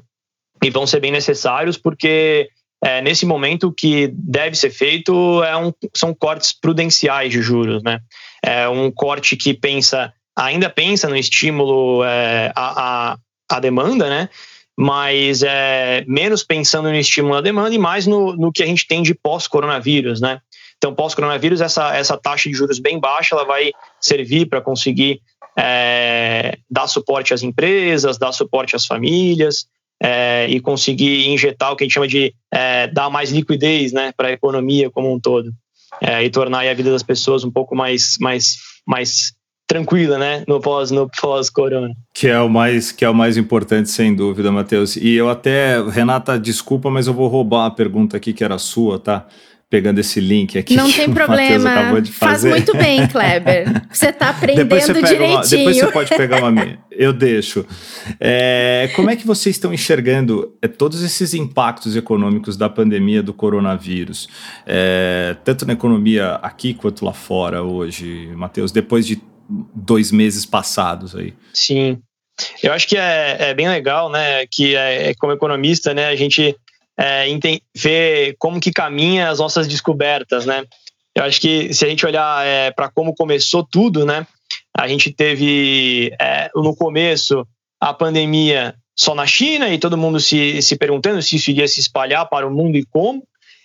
E 0.63 0.69
vão 0.69 0.85
ser 0.85 0.99
bem 0.99 1.11
necessários 1.11 1.77
porque 1.77 2.49
é, 2.81 3.01
nesse 3.01 3.25
momento 3.25 3.67
o 3.67 3.73
que 3.73 4.07
deve 4.13 4.55
ser 4.55 4.69
feito 4.69 5.43
é 5.43 5.55
um, 5.57 5.73
são 5.93 6.13
cortes 6.13 6.53
prudenciais 6.53 7.31
de 7.31 7.41
juros, 7.41 7.83
né? 7.83 7.99
É 8.41 8.69
um 8.69 8.89
corte 8.89 9.35
que 9.35 9.53
pensa, 9.53 10.13
ainda 10.35 10.69
pensa 10.69 11.09
no 11.09 11.17
estímulo 11.17 12.03
é, 12.05 12.51
à, 12.55 13.17
à 13.51 13.59
demanda, 13.59 14.09
né? 14.09 14.29
Mas 14.77 15.43
é, 15.43 16.05
menos 16.07 16.41
pensando 16.41 16.89
no 16.89 16.95
estímulo 16.95 17.35
à 17.35 17.41
demanda 17.41 17.75
e 17.75 17.77
mais 17.77 18.07
no, 18.07 18.33
no 18.33 18.51
que 18.51 18.63
a 18.63 18.65
gente 18.65 18.87
tem 18.87 19.03
de 19.03 19.13
pós-coronavírus, 19.13 20.21
né? 20.21 20.39
Então, 20.77 20.95
pós-coronavírus, 20.95 21.59
essa, 21.59 21.93
essa 21.93 22.15
taxa 22.15 22.49
de 22.49 22.55
juros 22.55 22.79
bem 22.79 22.97
baixa, 22.97 23.35
ela 23.35 23.43
vai 23.43 23.73
servir 23.99 24.45
para 24.45 24.61
conseguir 24.61 25.21
é, 25.57 26.57
dar 26.71 26.87
suporte 26.87 27.33
às 27.33 27.43
empresas, 27.43 28.17
dar 28.17 28.31
suporte 28.31 28.77
às 28.77 28.85
famílias 28.85 29.67
é, 30.01 30.47
e 30.49 30.59
conseguir 30.59 31.27
injetar 31.27 31.71
o 31.71 31.75
que 31.75 31.83
a 31.83 31.85
gente 31.85 31.93
chama 31.93 32.07
de 32.07 32.33
é, 32.51 32.87
dar 32.87 33.09
mais 33.09 33.31
liquidez 33.31 33.91
né, 33.91 34.11
para 34.15 34.29
a 34.29 34.31
economia 34.31 34.89
como 34.89 35.13
um 35.13 35.19
todo 35.19 35.51
é, 36.01 36.23
e 36.23 36.29
tornar 36.29 36.67
a 36.67 36.73
vida 36.73 36.91
das 36.91 37.03
pessoas 37.03 37.43
um 37.43 37.51
pouco 37.51 37.75
mais, 37.75 38.15
mais, 38.19 38.57
mais 38.87 39.33
tranquila, 39.67 40.17
né, 40.17 40.43
no 40.47 40.59
pós 40.59 40.89
no 40.89 41.09
pós 41.21 41.49
corona. 41.49 41.93
Que 42.13 42.27
é 42.27 42.39
o 42.39 42.49
mais 42.49 42.91
que 42.91 43.05
é 43.05 43.09
o 43.09 43.13
mais 43.13 43.37
importante 43.37 43.89
sem 43.89 44.15
dúvida, 44.15 44.51
Matheus. 44.51 44.95
E 44.95 45.13
eu 45.13 45.29
até 45.29 45.81
Renata, 45.81 46.39
desculpa, 46.39 46.89
mas 46.89 47.07
eu 47.07 47.13
vou 47.13 47.27
roubar 47.27 47.65
a 47.65 47.71
pergunta 47.71 48.17
aqui 48.17 48.33
que 48.33 48.43
era 48.43 48.57
sua, 48.57 48.97
tá? 48.97 49.27
Pegando 49.69 49.99
esse 49.99 50.19
link 50.19 50.57
aqui. 50.57 50.75
Não 50.75 50.91
tem 50.91 51.13
problema. 51.13 52.01
De 52.01 52.11
Faz 52.11 52.43
muito 52.43 52.75
bem, 52.75 53.05
Kleber. 53.07 53.85
Você 53.91 54.09
está 54.09 54.29
aprendendo 54.29 54.67
depois 54.67 54.85
você 54.85 54.93
direitinho. 54.93 55.29
Uma, 55.29 55.45
depois 55.45 55.77
você 55.77 55.87
pode 55.91 56.09
pegar 56.09 56.37
uma 56.39 56.51
minha. 56.51 56.79
Eu 56.91 57.13
deixo. 57.13 57.65
É, 58.19 58.89
como 58.95 59.11
é 59.11 59.15
que 59.15 59.27
vocês 59.27 59.55
estão 59.55 59.71
enxergando 59.71 60.55
é, 60.61 60.67
todos 60.67 61.03
esses 61.03 61.35
impactos 61.35 61.95
econômicos 61.95 62.57
da 62.57 62.67
pandemia 62.67 63.21
do 63.21 63.33
coronavírus? 63.33 64.27
É, 64.65 65.35
tanto 65.43 65.67
na 65.67 65.73
economia 65.73 66.35
aqui 66.41 66.73
quanto 66.73 67.05
lá 67.05 67.13
fora 67.13 67.61
hoje, 67.61 68.31
Matheus, 68.35 68.71
depois 68.71 69.05
de 69.05 69.21
dois 69.75 70.11
meses 70.11 70.45
passados 70.45 71.15
aí. 71.15 71.33
Sim. 71.53 71.99
Eu 72.63 72.73
acho 72.73 72.87
que 72.87 72.97
é, 72.97 73.37
é 73.39 73.53
bem 73.53 73.69
legal, 73.69 74.09
né? 74.09 74.47
Que 74.47 74.75
é, 74.75 75.13
como 75.15 75.33
economista, 75.33 75.93
né, 75.93 76.07
a 76.07 76.15
gente 76.15 76.55
é, 76.99 77.25
ver 77.73 78.35
como 78.37 78.59
que 78.59 78.73
caminha 78.73 79.29
as 79.29 79.39
nossas 79.39 79.67
descobertas, 79.67 80.45
né? 80.45 80.65
Eu 81.15 81.23
acho 81.23 81.39
que 81.39 81.73
se 81.73 81.85
a 81.85 81.89
gente 81.89 82.05
olhar 82.05 82.45
é, 82.45 82.71
para 82.71 82.89
como 82.89 83.15
começou 83.15 83.63
tudo, 83.63 84.05
né? 84.05 84.27
A 84.77 84.87
gente 84.87 85.11
teve 85.11 86.13
é, 86.19 86.49
no 86.53 86.75
começo 86.75 87.47
a 87.79 87.93
pandemia 87.93 88.75
só 88.97 89.15
na 89.15 89.25
China 89.25 89.69
e 89.69 89.79
todo 89.79 89.97
mundo 89.97 90.19
se, 90.19 90.61
se 90.61 90.77
perguntando 90.77 91.21
se 91.21 91.37
isso 91.37 91.49
iria 91.49 91.67
se 91.67 91.79
espalhar 91.79 92.27
para 92.27 92.45
o 92.45 92.53
mundo 92.53 92.77
e 92.77 92.85
como. 92.85 93.23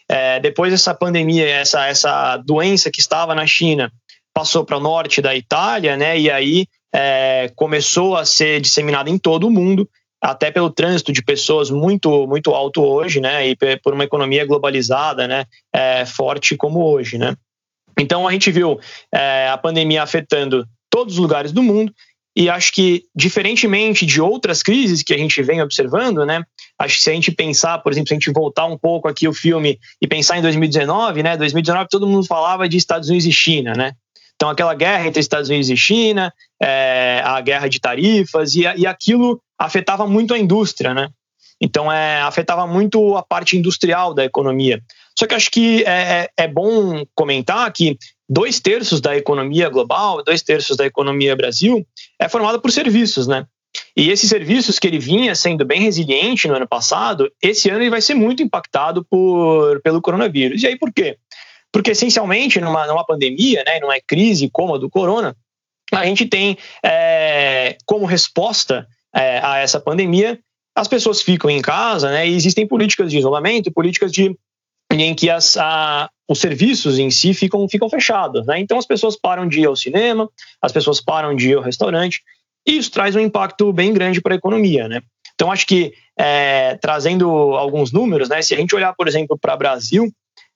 É, 0.08 0.38
depois 0.38 0.72
essa 0.72 0.94
pandemia, 0.94 1.48
essa, 1.48 1.86
essa 1.86 2.36
doença 2.36 2.90
que 2.90 3.00
estava 3.00 3.34
na 3.34 3.46
China, 3.46 3.90
passou 4.32 4.64
para 4.64 4.76
o 4.76 4.80
norte 4.80 5.20
da 5.20 5.34
Itália, 5.34 5.96
né? 5.96 6.18
E 6.18 6.30
aí 6.30 6.66
é, 6.94 7.50
começou 7.56 8.16
a 8.16 8.24
ser 8.24 8.60
disseminada 8.60 9.10
em 9.10 9.18
todo 9.18 9.48
o 9.48 9.50
mundo 9.50 9.88
até 10.24 10.50
pelo 10.50 10.70
trânsito 10.70 11.12
de 11.12 11.22
pessoas 11.22 11.70
muito 11.70 12.26
muito 12.26 12.50
alto 12.52 12.82
hoje, 12.82 13.20
né, 13.20 13.46
e 13.46 13.56
por 13.82 13.92
uma 13.92 14.04
economia 14.04 14.46
globalizada, 14.46 15.28
né, 15.28 15.44
é, 15.70 16.06
forte 16.06 16.56
como 16.56 16.82
hoje, 16.82 17.18
né. 17.18 17.36
Então 17.98 18.26
a 18.26 18.32
gente 18.32 18.50
viu 18.50 18.80
é, 19.12 19.48
a 19.48 19.58
pandemia 19.58 20.02
afetando 20.02 20.66
todos 20.90 21.14
os 21.14 21.20
lugares 21.20 21.52
do 21.52 21.62
mundo 21.62 21.92
e 22.34 22.48
acho 22.48 22.72
que 22.72 23.02
diferentemente 23.14 24.06
de 24.06 24.20
outras 24.20 24.62
crises 24.62 25.02
que 25.02 25.12
a 25.12 25.18
gente 25.18 25.42
vem 25.42 25.60
observando, 25.60 26.24
né, 26.24 26.42
acho 26.80 26.96
que 26.96 27.02
se 27.02 27.10
a 27.10 27.14
gente 27.14 27.30
pensar, 27.30 27.78
por 27.80 27.92
exemplo, 27.92 28.08
se 28.08 28.14
a 28.14 28.16
gente 28.16 28.32
voltar 28.32 28.64
um 28.64 28.78
pouco 28.78 29.06
aqui 29.06 29.28
o 29.28 29.34
filme 29.34 29.78
e 30.00 30.08
pensar 30.08 30.38
em 30.38 30.42
2019, 30.42 31.22
né, 31.22 31.36
2019 31.36 31.86
todo 31.90 32.06
mundo 32.06 32.26
falava 32.26 32.66
de 32.66 32.78
Estados 32.78 33.10
Unidos 33.10 33.26
e 33.26 33.32
China, 33.32 33.74
né. 33.74 33.92
Então, 34.36 34.50
aquela 34.50 34.74
guerra 34.74 35.06
entre 35.06 35.20
Estados 35.20 35.48
Unidos 35.48 35.70
e 35.70 35.76
China, 35.76 36.32
é, 36.60 37.22
a 37.24 37.40
guerra 37.40 37.68
de 37.68 37.80
tarifas, 37.80 38.54
e, 38.54 38.62
e 38.62 38.86
aquilo 38.86 39.40
afetava 39.58 40.06
muito 40.06 40.34
a 40.34 40.38
indústria, 40.38 40.92
né? 40.92 41.08
Então, 41.60 41.90
é, 41.90 42.20
afetava 42.22 42.66
muito 42.66 43.16
a 43.16 43.22
parte 43.22 43.56
industrial 43.56 44.12
da 44.12 44.24
economia. 44.24 44.82
Só 45.16 45.26
que 45.26 45.34
acho 45.34 45.50
que 45.50 45.84
é, 45.84 46.28
é, 46.36 46.44
é 46.44 46.48
bom 46.48 47.04
comentar 47.14 47.72
que 47.72 47.96
dois 48.28 48.58
terços 48.58 49.00
da 49.00 49.16
economia 49.16 49.68
global, 49.68 50.22
dois 50.24 50.42
terços 50.42 50.76
da 50.76 50.84
economia 50.84 51.36
Brasil, 51.36 51.86
é 52.18 52.28
formada 52.28 52.58
por 52.58 52.72
serviços, 52.72 53.26
né? 53.26 53.46
E 53.96 54.10
esses 54.10 54.28
serviços 54.28 54.78
que 54.78 54.86
ele 54.86 54.98
vinha 54.98 55.34
sendo 55.34 55.64
bem 55.64 55.80
resiliente 55.80 56.48
no 56.48 56.54
ano 56.54 56.66
passado, 56.66 57.30
esse 57.42 57.68
ano 57.70 57.82
ele 57.82 57.90
vai 57.90 58.00
ser 58.00 58.14
muito 58.14 58.42
impactado 58.42 59.04
por, 59.04 59.80
pelo 59.82 60.00
coronavírus. 60.00 60.62
E 60.62 60.66
aí 60.66 60.78
por 60.78 60.92
quê? 60.92 61.16
Porque, 61.74 61.90
essencialmente, 61.90 62.60
numa, 62.60 62.86
numa 62.86 63.04
pandemia, 63.04 63.64
né, 63.66 63.80
numa 63.80 63.96
crise 64.06 64.48
como 64.48 64.76
a 64.76 64.78
do 64.78 64.88
corona, 64.88 65.36
a 65.92 66.06
gente 66.06 66.24
tem 66.24 66.56
é, 66.84 67.76
como 67.84 68.06
resposta 68.06 68.86
é, 69.12 69.40
a 69.42 69.58
essa 69.58 69.80
pandemia, 69.80 70.38
as 70.72 70.86
pessoas 70.86 71.20
ficam 71.20 71.50
em 71.50 71.60
casa, 71.60 72.12
né, 72.12 72.28
e 72.28 72.36
existem 72.36 72.64
políticas 72.64 73.10
de 73.10 73.18
isolamento, 73.18 73.72
políticas 73.72 74.12
de 74.12 74.36
em 74.92 75.16
que 75.16 75.28
as, 75.28 75.56
a, 75.56 76.08
os 76.28 76.38
serviços 76.38 76.96
em 76.96 77.10
si 77.10 77.34
ficam, 77.34 77.68
ficam 77.68 77.90
fechados. 77.90 78.46
Né? 78.46 78.60
Então 78.60 78.78
as 78.78 78.86
pessoas 78.86 79.16
param 79.16 79.48
de 79.48 79.62
ir 79.62 79.66
ao 79.66 79.74
cinema, 79.74 80.30
as 80.62 80.70
pessoas 80.70 81.00
param 81.00 81.34
de 81.34 81.50
ir 81.50 81.56
ao 81.56 81.62
restaurante, 81.62 82.22
e 82.64 82.76
isso 82.76 82.92
traz 82.92 83.16
um 83.16 83.20
impacto 83.20 83.72
bem 83.72 83.92
grande 83.92 84.20
para 84.20 84.34
a 84.34 84.36
economia. 84.36 84.86
Né? 84.86 85.00
Então 85.34 85.50
acho 85.50 85.66
que 85.66 85.92
é, 86.16 86.76
trazendo 86.76 87.28
alguns 87.56 87.90
números, 87.90 88.28
né, 88.28 88.40
se 88.42 88.54
a 88.54 88.56
gente 88.56 88.76
olhar, 88.76 88.94
por 88.94 89.08
exemplo, 89.08 89.36
para 89.36 89.54
o 89.54 89.58
Brasil, 89.58 90.12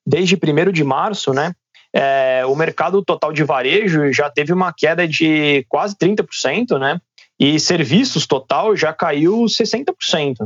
desde 0.08 0.36
1 0.36 0.72
de 0.72 0.82
março, 0.82 1.32
né, 1.34 1.52
é, 1.92 2.42
o 2.46 2.54
mercado 2.54 3.02
total 3.02 3.32
de 3.32 3.44
varejo 3.44 4.12
já 4.12 4.30
teve 4.30 4.52
uma 4.52 4.72
queda 4.72 5.06
de 5.06 5.64
quase 5.68 5.94
30%, 5.96 6.78
né? 6.78 7.00
E 7.40 7.58
serviços 7.58 8.26
total 8.26 8.76
já 8.76 8.92
caiu 8.92 9.44
60%. 9.44 10.36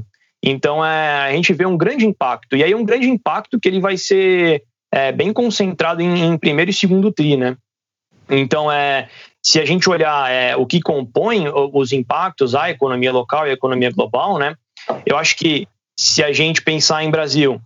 Então 0.43 0.85
é, 0.85 1.29
a 1.29 1.33
gente 1.33 1.53
vê 1.53 1.67
um 1.67 1.77
grande 1.77 2.07
impacto. 2.07 2.57
E 2.57 2.63
aí 2.63 2.75
um 2.75 2.85
grande 2.85 3.09
impacto 3.09 3.59
que 3.59 3.69
ele 3.69 3.81
vai 3.81 3.97
ser 3.97 4.63
é, 4.93 5.11
bem 5.11 5.33
concentrado 5.33 6.03
em, 6.03 6.27
em, 6.27 6.39
primeiro 6.39 6.71
e 6.71 6.75
segundo 6.75 7.13
TRI, 7.13 7.37
né? 7.37 7.57
Então 8.29 8.71
é, 8.71 9.09
se 9.43 9.59
a 9.59 9.65
gente 9.65 9.89
olhar 9.89 10.31
é, 10.31 10.55
o 10.55 10.67
que 10.67 10.81
compõe 10.81 11.49
os 11.49 11.93
impactos 11.93 12.55
à 12.55 12.71
economia 12.71 13.13
local 13.13 13.47
e 13.47 13.51
à 13.51 13.55
economia 13.55 13.91
global, 13.91 14.39
né? 14.39 14.55
Eu 15.07 15.17
acho 15.17 15.37
que 15.37 15.67
se 15.99 16.23
a 16.23 16.33
gente 16.33 16.63
pensar 16.63 17.03
em 17.03 17.11
Brasil, 17.11 17.61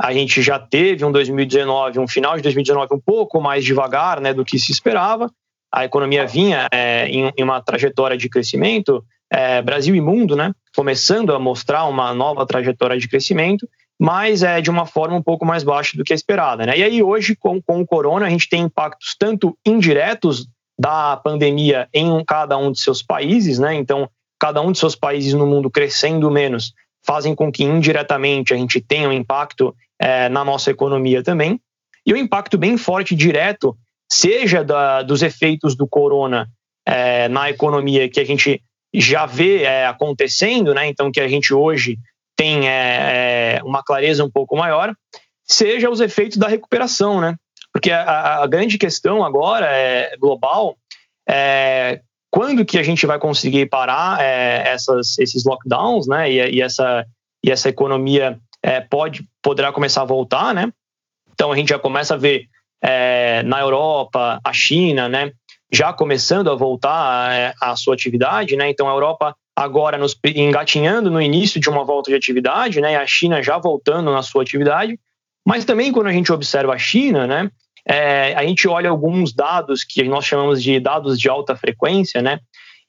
a 0.00 0.14
gente 0.14 0.40
já 0.40 0.58
teve 0.58 1.04
um 1.04 1.12
2019, 1.12 1.98
um 1.98 2.08
final 2.08 2.34
de 2.34 2.42
2019 2.42 2.94
um 2.94 3.00
pouco 3.00 3.38
mais 3.40 3.62
devagar 3.62 4.18
né, 4.18 4.32
do 4.32 4.44
que 4.44 4.58
se 4.58 4.72
esperava. 4.72 5.30
A 5.70 5.84
economia 5.84 6.26
vinha 6.26 6.66
é, 6.72 7.06
em, 7.06 7.30
em, 7.36 7.44
uma 7.44 7.60
trajetória 7.60 8.16
de 8.16 8.28
crescimento, 8.28 9.04
é, 9.30 9.60
Brasil 9.60 9.94
e 9.94 10.00
mundo, 10.00 10.34
né, 10.34 10.52
começando 10.74 11.34
a 11.34 11.38
mostrar 11.38 11.84
uma 11.84 12.14
nova 12.14 12.46
trajetória 12.46 12.98
de 12.98 13.08
crescimento, 13.08 13.68
mas 14.00 14.42
é 14.42 14.62
de 14.62 14.70
uma 14.70 14.86
forma 14.86 15.16
um 15.16 15.22
pouco 15.22 15.44
mais 15.44 15.62
baixa 15.62 15.98
do 15.98 16.02
que 16.02 16.14
a 16.14 16.16
esperada. 16.16 16.64
Né? 16.64 16.78
E 16.78 16.82
aí, 16.82 17.02
hoje, 17.02 17.36
com, 17.36 17.60
com 17.60 17.82
o 17.82 17.86
corona, 17.86 18.24
a 18.24 18.30
gente 18.30 18.48
tem 18.48 18.62
impactos 18.62 19.14
tanto 19.18 19.56
indiretos 19.66 20.48
da 20.80 21.18
pandemia 21.18 21.86
em 21.92 22.24
cada 22.24 22.56
um 22.56 22.72
de 22.72 22.80
seus 22.80 23.02
países, 23.02 23.58
né? 23.58 23.74
Então, 23.74 24.08
cada 24.40 24.62
um 24.62 24.72
de 24.72 24.78
seus 24.78 24.96
países 24.96 25.34
no 25.34 25.46
mundo 25.46 25.70
crescendo 25.70 26.30
menos 26.30 26.72
fazem 27.04 27.34
com 27.34 27.52
que 27.52 27.64
indiretamente 27.64 28.54
a 28.54 28.56
gente 28.56 28.80
tenha 28.80 29.08
um 29.08 29.12
impacto 29.12 29.74
é, 30.00 30.28
na 30.28 30.44
nossa 30.44 30.70
economia 30.70 31.22
também. 31.22 31.60
E 32.06 32.12
o 32.12 32.16
impacto 32.16 32.56
bem 32.56 32.78
forte 32.78 33.14
direto, 33.14 33.76
seja 34.10 34.64
da, 34.64 35.02
dos 35.02 35.22
efeitos 35.22 35.76
do 35.76 35.86
corona 35.86 36.48
é, 36.86 37.28
na 37.28 37.50
economia 37.50 38.08
que 38.08 38.18
a 38.18 38.24
gente 38.24 38.62
já 38.92 39.26
vê 39.26 39.62
é, 39.62 39.86
acontecendo, 39.86 40.74
né? 40.74 40.86
então 40.88 41.12
que 41.12 41.20
a 41.20 41.28
gente 41.28 41.52
hoje 41.52 41.98
tem 42.34 42.68
é, 42.68 43.58
é, 43.58 43.62
uma 43.62 43.82
clareza 43.82 44.24
um 44.24 44.30
pouco 44.30 44.56
maior, 44.56 44.94
seja 45.44 45.90
os 45.90 46.00
efeitos 46.00 46.38
da 46.38 46.48
recuperação, 46.48 47.20
né? 47.20 47.36
Porque 47.72 47.90
a, 47.90 48.42
a 48.42 48.46
grande 48.46 48.78
questão 48.78 49.22
agora 49.22 49.66
é 49.66 50.16
global 50.16 50.76
é 51.28 52.00
quando 52.30 52.64
que 52.64 52.78
a 52.78 52.82
gente 52.82 53.04
vai 53.04 53.18
conseguir 53.18 53.66
parar 53.66 54.20
é, 54.22 54.68
essas, 54.68 55.18
esses 55.18 55.44
lockdowns, 55.44 56.06
né? 56.06 56.30
E, 56.30 56.56
e, 56.56 56.62
essa, 56.62 57.04
e 57.44 57.50
essa 57.50 57.68
economia 57.68 58.38
é, 58.62 58.80
pode, 58.80 59.26
poderá 59.42 59.72
começar 59.72 60.02
a 60.02 60.06
voltar, 60.06 60.54
né? 60.54 60.72
Então 61.32 61.52
a 61.52 61.56
gente 61.56 61.68
já 61.68 61.78
começa 61.78 62.14
a 62.14 62.16
ver 62.16 62.46
é, 62.82 63.42
na 63.44 63.60
Europa, 63.60 64.40
a 64.44 64.52
China, 64.52 65.08
né? 65.08 65.32
Já 65.72 65.92
começando 65.92 66.50
a 66.50 66.54
voltar 66.54 67.32
é, 67.32 67.54
a, 67.60 67.76
sua 67.76 67.94
atividade, 67.94 68.56
né? 68.56 68.68
Então 68.68 68.88
a 68.88 68.92
Europa 68.92 69.34
agora 69.54 69.98
nos 69.98 70.18
engatinhando 70.24 71.10
no 71.10 71.20
início 71.20 71.60
de 71.60 71.68
uma 71.68 71.84
volta 71.84 72.10
de 72.10 72.16
atividade, 72.16 72.80
né? 72.80 72.92
E 72.92 72.96
a 72.96 73.06
China 73.06 73.42
já 73.42 73.58
voltando 73.58 74.10
na 74.12 74.22
sua 74.22 74.42
atividade. 74.42 74.98
Mas 75.46 75.64
também 75.64 75.92
quando 75.92 76.08
a 76.08 76.12
gente 76.12 76.32
observa 76.32 76.74
a 76.74 76.78
China, 76.78 77.26
né? 77.26 77.50
É, 77.86 78.34
a 78.34 78.44
gente 78.44 78.68
olha 78.68 78.90
alguns 78.90 79.32
dados 79.32 79.82
que 79.84 80.02
nós 80.04 80.24
chamamos 80.24 80.62
de 80.62 80.78
dados 80.78 81.18
de 81.18 81.28
alta 81.28 81.56
frequência, 81.56 82.20
né? 82.20 82.38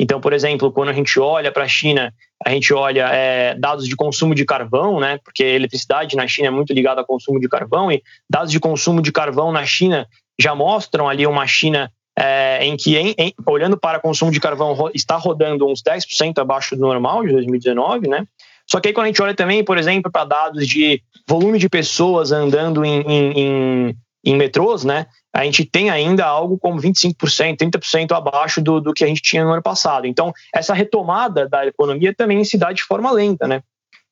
Então, 0.02 0.20
por 0.20 0.34
exemplo, 0.34 0.72
quando 0.72 0.90
a 0.90 0.94
gente 0.94 1.20
olha 1.20 1.52
para 1.52 1.66
a 1.66 1.68
China, 1.68 2.12
a 2.44 2.50
gente 2.50 2.74
olha 2.74 3.08
é, 3.14 3.54
dados 3.54 3.88
de 3.88 3.96
consumo 3.96 4.34
de 4.34 4.44
carvão, 4.44 5.00
né? 5.00 5.20
Porque 5.24 5.44
a 5.44 5.50
eletricidade 5.50 6.16
na 6.16 6.28
China 6.28 6.48
é 6.48 6.50
muito 6.50 6.74
ligada 6.74 7.02
ao 7.02 7.06
consumo 7.06 7.40
de 7.40 7.48
carvão, 7.48 7.92
e 7.92 8.02
dados 8.28 8.52
de 8.52 8.60
consumo 8.60 9.00
de 9.00 9.12
carvão 9.12 9.52
na 9.52 9.64
China 9.64 10.08
já 10.40 10.56
mostram 10.56 11.08
ali 11.08 11.28
uma 11.28 11.46
China 11.46 11.92
é, 12.18 12.66
em 12.66 12.76
que, 12.76 12.98
em, 12.98 13.14
em, 13.16 13.32
olhando 13.46 13.78
para 13.78 14.00
consumo 14.00 14.32
de 14.32 14.40
carvão, 14.40 14.90
está 14.92 15.18
rodando 15.18 15.70
uns 15.70 15.84
10% 15.84 16.40
abaixo 16.40 16.76
do 16.76 16.82
normal 16.82 17.24
de 17.24 17.34
2019, 17.34 18.08
né? 18.08 18.26
Só 18.68 18.80
que 18.80 18.88
aí 18.88 18.94
quando 18.96 19.06
a 19.06 19.08
gente 19.10 19.22
olha 19.22 19.36
também, 19.36 19.64
por 19.64 19.78
exemplo, 19.78 20.12
para 20.12 20.26
dados 20.26 20.68
de 20.68 21.00
volume 21.30 21.60
de 21.60 21.70
pessoas 21.70 22.32
andando 22.32 22.84
em, 22.84 23.04
em, 23.08 23.96
em 24.26 24.36
metrôs, 24.36 24.84
né? 24.84 25.06
A 25.34 25.46
gente 25.46 25.63
tem 25.63 25.89
ainda 25.89 26.26
algo 26.26 26.58
como 26.58 26.80
25%, 26.82 27.58
30% 27.58 28.12
abaixo 28.12 28.62
do, 28.62 28.82
do 28.82 28.94
que 28.94 29.04
a 29.04 29.08
gente 29.08 29.22
tinha 29.22 29.44
no 29.46 29.52
ano 29.52 29.62
passado. 29.62 30.06
Então, 30.06 30.34
essa 30.54 30.74
retomada 30.74 31.48
da 31.48 31.65
economia 31.65 32.13
também 32.13 32.44
se 32.44 32.58
dá 32.58 32.72
de 32.74 32.84
forma 32.84 33.12
lenta, 33.12 33.48
né? 33.48 33.63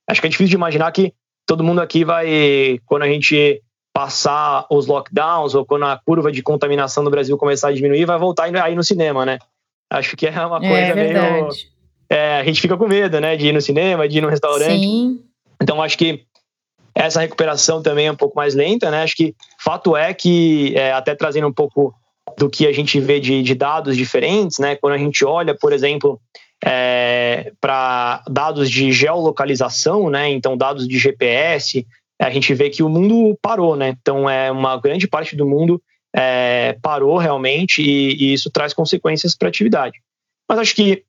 Acho 0.08 0.22
que 0.22 0.28
é 0.28 0.30
difícil 0.30 0.50
de 0.50 0.56
imaginar 0.56 0.92
que 0.92 1.14
todo 1.46 1.64
mundo 1.64 1.82
aqui 1.82 2.06
vai, 2.06 2.80
quando 2.86 3.04
a 3.04 3.08
gente 3.08 3.62
passar 3.94 4.66
os 4.72 4.88
lockdowns 4.88 5.56
ou 5.56 5.66
quando 5.66 5.86
a 5.86 6.00
curva 6.06 6.32
de 6.32 6.42
contaminação 6.42 7.04
no 7.04 7.12
Brasil 7.12 7.38
começar 7.38 7.68
a 7.68 7.74
diminuir, 7.74 8.06
vai 8.06 8.18
voltar 8.18 8.44
aí 8.64 8.76
no 8.76 8.84
cinema, 8.84 9.26
né? 9.26 9.40
Acho 9.92 10.16
que 10.16 10.28
é 10.28 10.46
uma 10.46 10.58
é 10.58 10.70
coisa 10.70 10.76
é, 10.76 10.96
meio. 10.96 11.50
É, 12.10 12.40
a 12.40 12.44
gente 12.46 12.62
fica 12.62 12.78
com 12.78 12.88
medo, 12.88 13.20
né? 13.20 13.36
De 13.36 13.48
ir 13.48 13.52
no 13.52 13.62
cinema, 13.62 14.08
de 14.08 14.20
ir 14.20 14.22
no 14.22 14.30
restaurante. 14.30 14.80
Sim. 14.80 15.20
Então, 15.62 15.82
acho 15.82 15.98
que 15.98 16.26
essa 16.96 17.22
recuperação 17.22 17.82
também 17.82 18.08
é 18.08 18.12
um 18.12 18.16
pouco 18.16 18.36
mais 18.36 18.56
lenta, 18.56 18.90
né? 18.90 19.04
Acho 19.04 19.16
que 19.16 19.36
fato 19.60 19.96
é 19.96 20.14
que, 20.14 20.74
é, 20.76 20.92
até 20.92 21.16
trazendo 21.16 21.48
um 21.48 21.54
pouco 21.54 21.94
do 22.38 22.50
que 22.50 22.68
a 22.68 22.72
gente 22.72 23.00
vê 23.00 23.20
de, 23.20 23.42
de 23.42 23.56
dados 23.56 23.96
diferentes, 23.96 24.60
né? 24.60 24.76
Quando 24.76 24.94
a 24.94 24.98
gente 24.98 25.26
olha, 25.26 25.56
por 25.56 25.74
exemplo, 25.74 26.20
é, 26.64 27.52
para 27.60 28.24
dados 28.30 28.70
de 28.70 28.92
geolocalização, 28.92 30.10
né? 30.10 30.30
Então, 30.30 30.58
dados 30.58 30.88
de 30.88 30.98
GPS, 30.98 31.86
a 32.22 32.30
gente 32.30 32.54
vê 32.54 32.70
que 32.70 32.84
o 32.84 32.90
mundo 32.90 33.38
parou, 33.42 33.76
né? 33.76 33.96
Então, 34.02 34.30
é 34.30 34.52
uma 34.52 34.78
grande 34.78 35.08
parte 35.08 35.36
do 35.36 35.48
mundo 35.48 35.82
é, 36.14 36.78
parou 36.82 37.18
realmente 37.18 37.82
e, 37.82 38.16
e, 38.16 38.34
isso 38.34 38.50
traz 38.50 38.74
consequências 38.74 39.36
para 39.36 39.48
a 39.48 39.50
atividade. 39.50 40.00
Mas 40.48 40.60
acho 40.60 40.76
que 40.76 41.04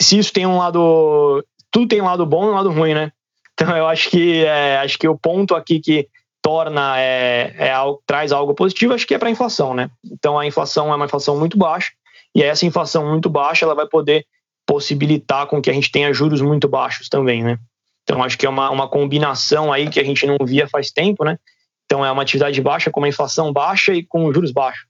se 0.00 0.18
isso 0.18 0.32
tem 0.32 0.46
um 0.46 0.58
lado, 0.58 1.44
tudo 1.70 1.88
tem 1.88 2.00
um 2.00 2.06
lado 2.06 2.24
bom 2.26 2.46
e 2.46 2.48
um 2.48 2.54
lado 2.54 2.70
ruim, 2.70 2.94
né? 2.94 3.12
Então, 3.58 3.74
eu 3.74 3.86
acho 3.86 4.10
que 4.10 4.44
é, 4.44 4.76
acho 4.78 4.98
que 4.98 5.08
o 5.08 5.16
ponto 5.16 5.54
aqui 5.54 5.80
que 5.80 6.06
torna 6.42 7.00
é, 7.00 7.54
é 7.58 7.72
traz 8.06 8.30
algo 8.30 8.54
positivo, 8.54 8.92
acho 8.92 9.06
que 9.06 9.14
é 9.14 9.18
para 9.18 9.28
a 9.28 9.32
inflação, 9.32 9.74
né? 9.74 9.90
Então, 10.04 10.38
a 10.38 10.46
inflação 10.46 10.92
é 10.92 10.94
uma 10.94 11.06
inflação 11.06 11.38
muito 11.38 11.56
baixa 11.56 11.90
e 12.34 12.42
essa 12.42 12.66
inflação 12.66 13.08
muito 13.08 13.30
baixa 13.30 13.64
ela 13.64 13.74
vai 13.74 13.86
poder 13.86 14.26
possibilitar 14.66 15.46
com 15.46 15.62
que 15.62 15.70
a 15.70 15.72
gente 15.72 15.90
tenha 15.90 16.12
juros 16.12 16.42
muito 16.42 16.68
baixos 16.68 17.08
também, 17.08 17.42
né? 17.42 17.58
Então, 18.02 18.22
acho 18.22 18.36
que 18.36 18.44
é 18.44 18.48
uma, 18.48 18.70
uma 18.70 18.86
combinação 18.86 19.72
aí 19.72 19.88
que 19.88 19.98
a 19.98 20.04
gente 20.04 20.26
não 20.26 20.36
via 20.44 20.68
faz 20.68 20.90
tempo, 20.90 21.24
né? 21.24 21.38
Então, 21.86 22.04
é 22.04 22.12
uma 22.12 22.22
atividade 22.22 22.60
baixa 22.60 22.90
com 22.90 23.00
uma 23.00 23.08
inflação 23.08 23.52
baixa 23.52 23.94
e 23.94 24.04
com 24.04 24.32
juros 24.32 24.52
baixos. 24.52 24.84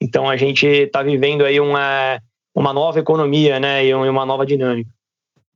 Então, 0.00 0.30
a 0.30 0.36
gente 0.36 0.66
está 0.66 1.02
vivendo 1.02 1.44
aí 1.44 1.58
uma, 1.58 2.20
uma 2.54 2.72
nova 2.72 3.00
economia, 3.00 3.58
né? 3.58 3.84
E 3.84 3.92
uma 3.92 4.24
nova 4.24 4.46
dinâmica. 4.46 4.90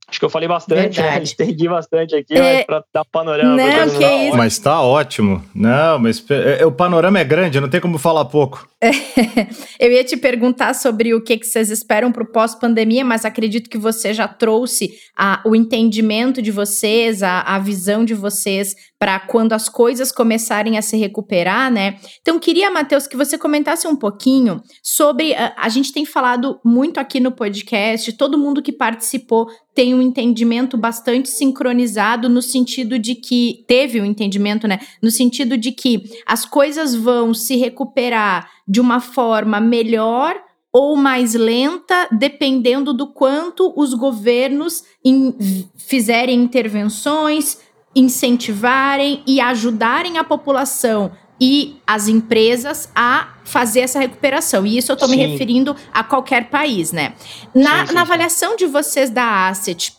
Acho 0.09 0.19
que 0.19 0.25
eu 0.25 0.29
falei 0.29 0.47
bastante, 0.47 1.01
né? 1.01 1.21
estendi 1.21 1.67
bastante 1.69 2.15
aqui, 2.15 2.33
é... 2.33 2.63
para 2.63 2.81
dar 2.93 3.03
panorama. 3.11 3.57
Não, 3.57 3.89
que 3.89 4.05
isso. 4.05 4.37
Mas 4.37 4.57
tá 4.57 4.81
ótimo. 4.81 5.43
Não, 5.53 5.99
mas 5.99 6.23
é, 6.29 6.61
é, 6.61 6.65
o 6.65 6.71
panorama 6.71 7.19
é 7.19 7.25
grande, 7.25 7.59
não 7.59 7.67
tem 7.67 7.81
como 7.81 7.97
falar 7.97 8.23
pouco. 8.25 8.69
eu 9.79 9.91
ia 9.91 10.03
te 10.03 10.15
perguntar 10.15 10.75
sobre 10.75 11.13
o 11.13 11.21
que, 11.21 11.37
que 11.37 11.45
vocês 11.45 11.69
esperam 11.69 12.11
para 12.11 12.23
o 12.23 12.31
pós-pandemia, 12.31 13.03
mas 13.03 13.25
acredito 13.25 13.69
que 13.69 13.77
você 13.77 14.13
já 14.13 14.27
trouxe 14.29 14.93
a, 15.17 15.41
o 15.43 15.53
entendimento 15.53 16.41
de 16.41 16.51
vocês, 16.51 17.21
a, 17.21 17.41
a 17.41 17.59
visão 17.59 18.05
de 18.05 18.13
vocês 18.13 18.75
para 18.99 19.19
quando 19.19 19.53
as 19.53 19.67
coisas 19.67 20.11
começarem 20.11 20.77
a 20.77 20.81
se 20.81 20.95
recuperar, 20.95 21.71
né? 21.71 21.97
Então, 22.21 22.39
queria, 22.39 22.71
Matheus, 22.71 23.07
que 23.07 23.17
você 23.17 23.37
comentasse 23.37 23.87
um 23.87 23.95
pouquinho 23.95 24.61
sobre. 24.81 25.35
A, 25.35 25.53
a 25.57 25.69
gente 25.69 25.91
tem 25.91 26.05
falado 26.05 26.59
muito 26.63 26.99
aqui 26.99 27.19
no 27.19 27.31
podcast, 27.31 28.13
todo 28.13 28.37
mundo 28.37 28.61
que 28.61 28.71
participou 28.71 29.47
tem 29.77 29.93
um 29.97 30.01
entendimento 30.01 30.77
bastante 30.77 31.29
sincronizado 31.29 32.29
no 32.29 32.41
sentido 32.41 32.99
de 32.99 33.15
que 33.15 33.65
teve 33.67 33.99
um 33.99 34.05
entendimento, 34.05 34.67
né? 34.67 34.79
No 35.01 35.11
sentido 35.11 35.57
de 35.57 35.71
que 35.71 36.03
as 36.25 36.45
coisas 36.45 36.95
vão 36.95 37.33
se 37.33 37.55
recuperar 37.55 38.49
de 38.67 38.79
uma 38.79 38.99
forma 38.99 39.59
melhor 39.59 40.35
ou 40.71 40.95
mais 40.95 41.33
lenta, 41.33 42.07
dependendo 42.11 42.93
do 42.93 43.07
quanto 43.07 43.73
os 43.75 43.93
governos 43.93 44.83
in, 45.03 45.33
fizerem 45.75 46.39
intervenções, 46.39 47.57
incentivarem 47.95 49.23
e 49.25 49.41
ajudarem 49.41 50.17
a 50.17 50.23
população 50.23 51.11
e 51.39 51.79
as 51.85 52.07
empresas 52.07 52.89
a 52.95 53.35
fazer 53.43 53.81
essa 53.81 53.99
recuperação. 53.99 54.65
E 54.65 54.77
isso 54.77 54.91
eu 54.91 54.95
estou 54.95 55.09
me 55.09 55.17
referindo 55.17 55.75
a 55.93 56.03
qualquer 56.03 56.49
país, 56.49 56.91
né? 56.91 57.13
Na, 57.53 57.81
sim, 57.81 57.87
sim, 57.87 57.93
na 57.93 58.01
avaliação 58.01 58.55
de 58.55 58.65
vocês 58.65 59.09
da 59.09 59.47
Asset, 59.47 59.93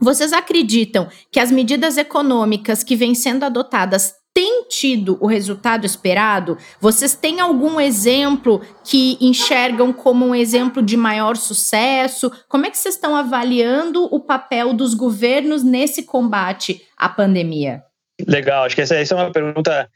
vocês 0.00 0.32
acreditam 0.32 1.08
que 1.30 1.40
as 1.40 1.50
medidas 1.50 1.96
econômicas 1.96 2.82
que 2.82 2.96
vêm 2.96 3.14
sendo 3.14 3.44
adotadas 3.44 4.14
têm 4.32 4.64
tido 4.68 5.18
o 5.20 5.26
resultado 5.26 5.84
esperado? 5.84 6.56
Vocês 6.80 7.14
têm 7.14 7.40
algum 7.40 7.80
exemplo 7.80 8.62
que 8.84 9.18
enxergam 9.20 9.92
como 9.92 10.24
um 10.24 10.34
exemplo 10.34 10.80
de 10.80 10.96
maior 10.96 11.36
sucesso? 11.36 12.30
Como 12.48 12.64
é 12.64 12.70
que 12.70 12.78
vocês 12.78 12.94
estão 12.94 13.16
avaliando 13.16 14.04
o 14.04 14.20
papel 14.20 14.72
dos 14.72 14.94
governos 14.94 15.64
nesse 15.64 16.04
combate 16.04 16.82
à 16.96 17.08
pandemia? 17.08 17.82
Legal, 18.26 18.64
acho 18.64 18.76
que 18.76 18.82
essa, 18.82 18.94
essa 18.94 19.14
é 19.14 19.16
uma 19.16 19.32
pergunta 19.32 19.90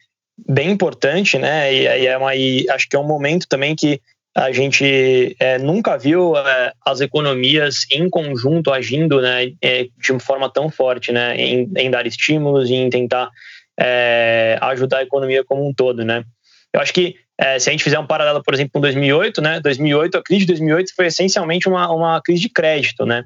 bem 0.49 0.71
importante, 0.71 1.39
né? 1.39 1.73
E, 1.73 2.07
é 2.07 2.17
uma, 2.17 2.35
e 2.35 2.69
acho 2.71 2.89
que 2.89 2.97
é 2.97 2.99
um 2.99 3.07
momento 3.07 3.47
também 3.49 3.75
que 3.75 4.01
a 4.35 4.51
gente 4.51 5.37
é, 5.39 5.59
nunca 5.59 5.99
viu 5.99 6.37
é, 6.37 6.73
as 6.87 7.01
economias 7.01 7.87
em 7.91 8.09
conjunto 8.09 8.73
agindo 8.73 9.21
né, 9.21 9.53
é, 9.61 9.85
de 9.99 10.19
forma 10.21 10.51
tão 10.51 10.71
forte, 10.71 11.13
né? 11.13 11.37
Em, 11.37 11.71
em 11.77 11.91
dar 11.91 12.07
estímulos 12.07 12.71
e 12.71 12.75
em 12.75 12.89
tentar 12.89 13.31
é, 13.79 14.59
ajudar 14.63 14.99
a 14.99 15.03
economia 15.03 15.45
como 15.45 15.67
um 15.69 15.75
todo, 15.75 16.05
né? 16.05 16.25
Eu 16.73 16.81
acho 16.81 16.95
que 16.95 17.17
é, 17.39 17.59
se 17.59 17.69
a 17.69 17.73
gente 17.73 17.85
fizer 17.85 17.99
um 17.99 18.07
paralelo, 18.07 18.43
por 18.43 18.55
exemplo, 18.55 18.73
com 18.73 18.81
2008, 18.81 19.43
né? 19.43 19.61
2008, 19.61 20.19
a 20.19 20.23
crise 20.23 20.41
de 20.41 20.47
2008 20.47 20.95
foi 20.95 21.07
essencialmente 21.07 21.69
uma, 21.69 21.91
uma 21.93 22.21
crise 22.23 22.41
de 22.41 22.49
crédito, 22.49 23.05
né? 23.05 23.25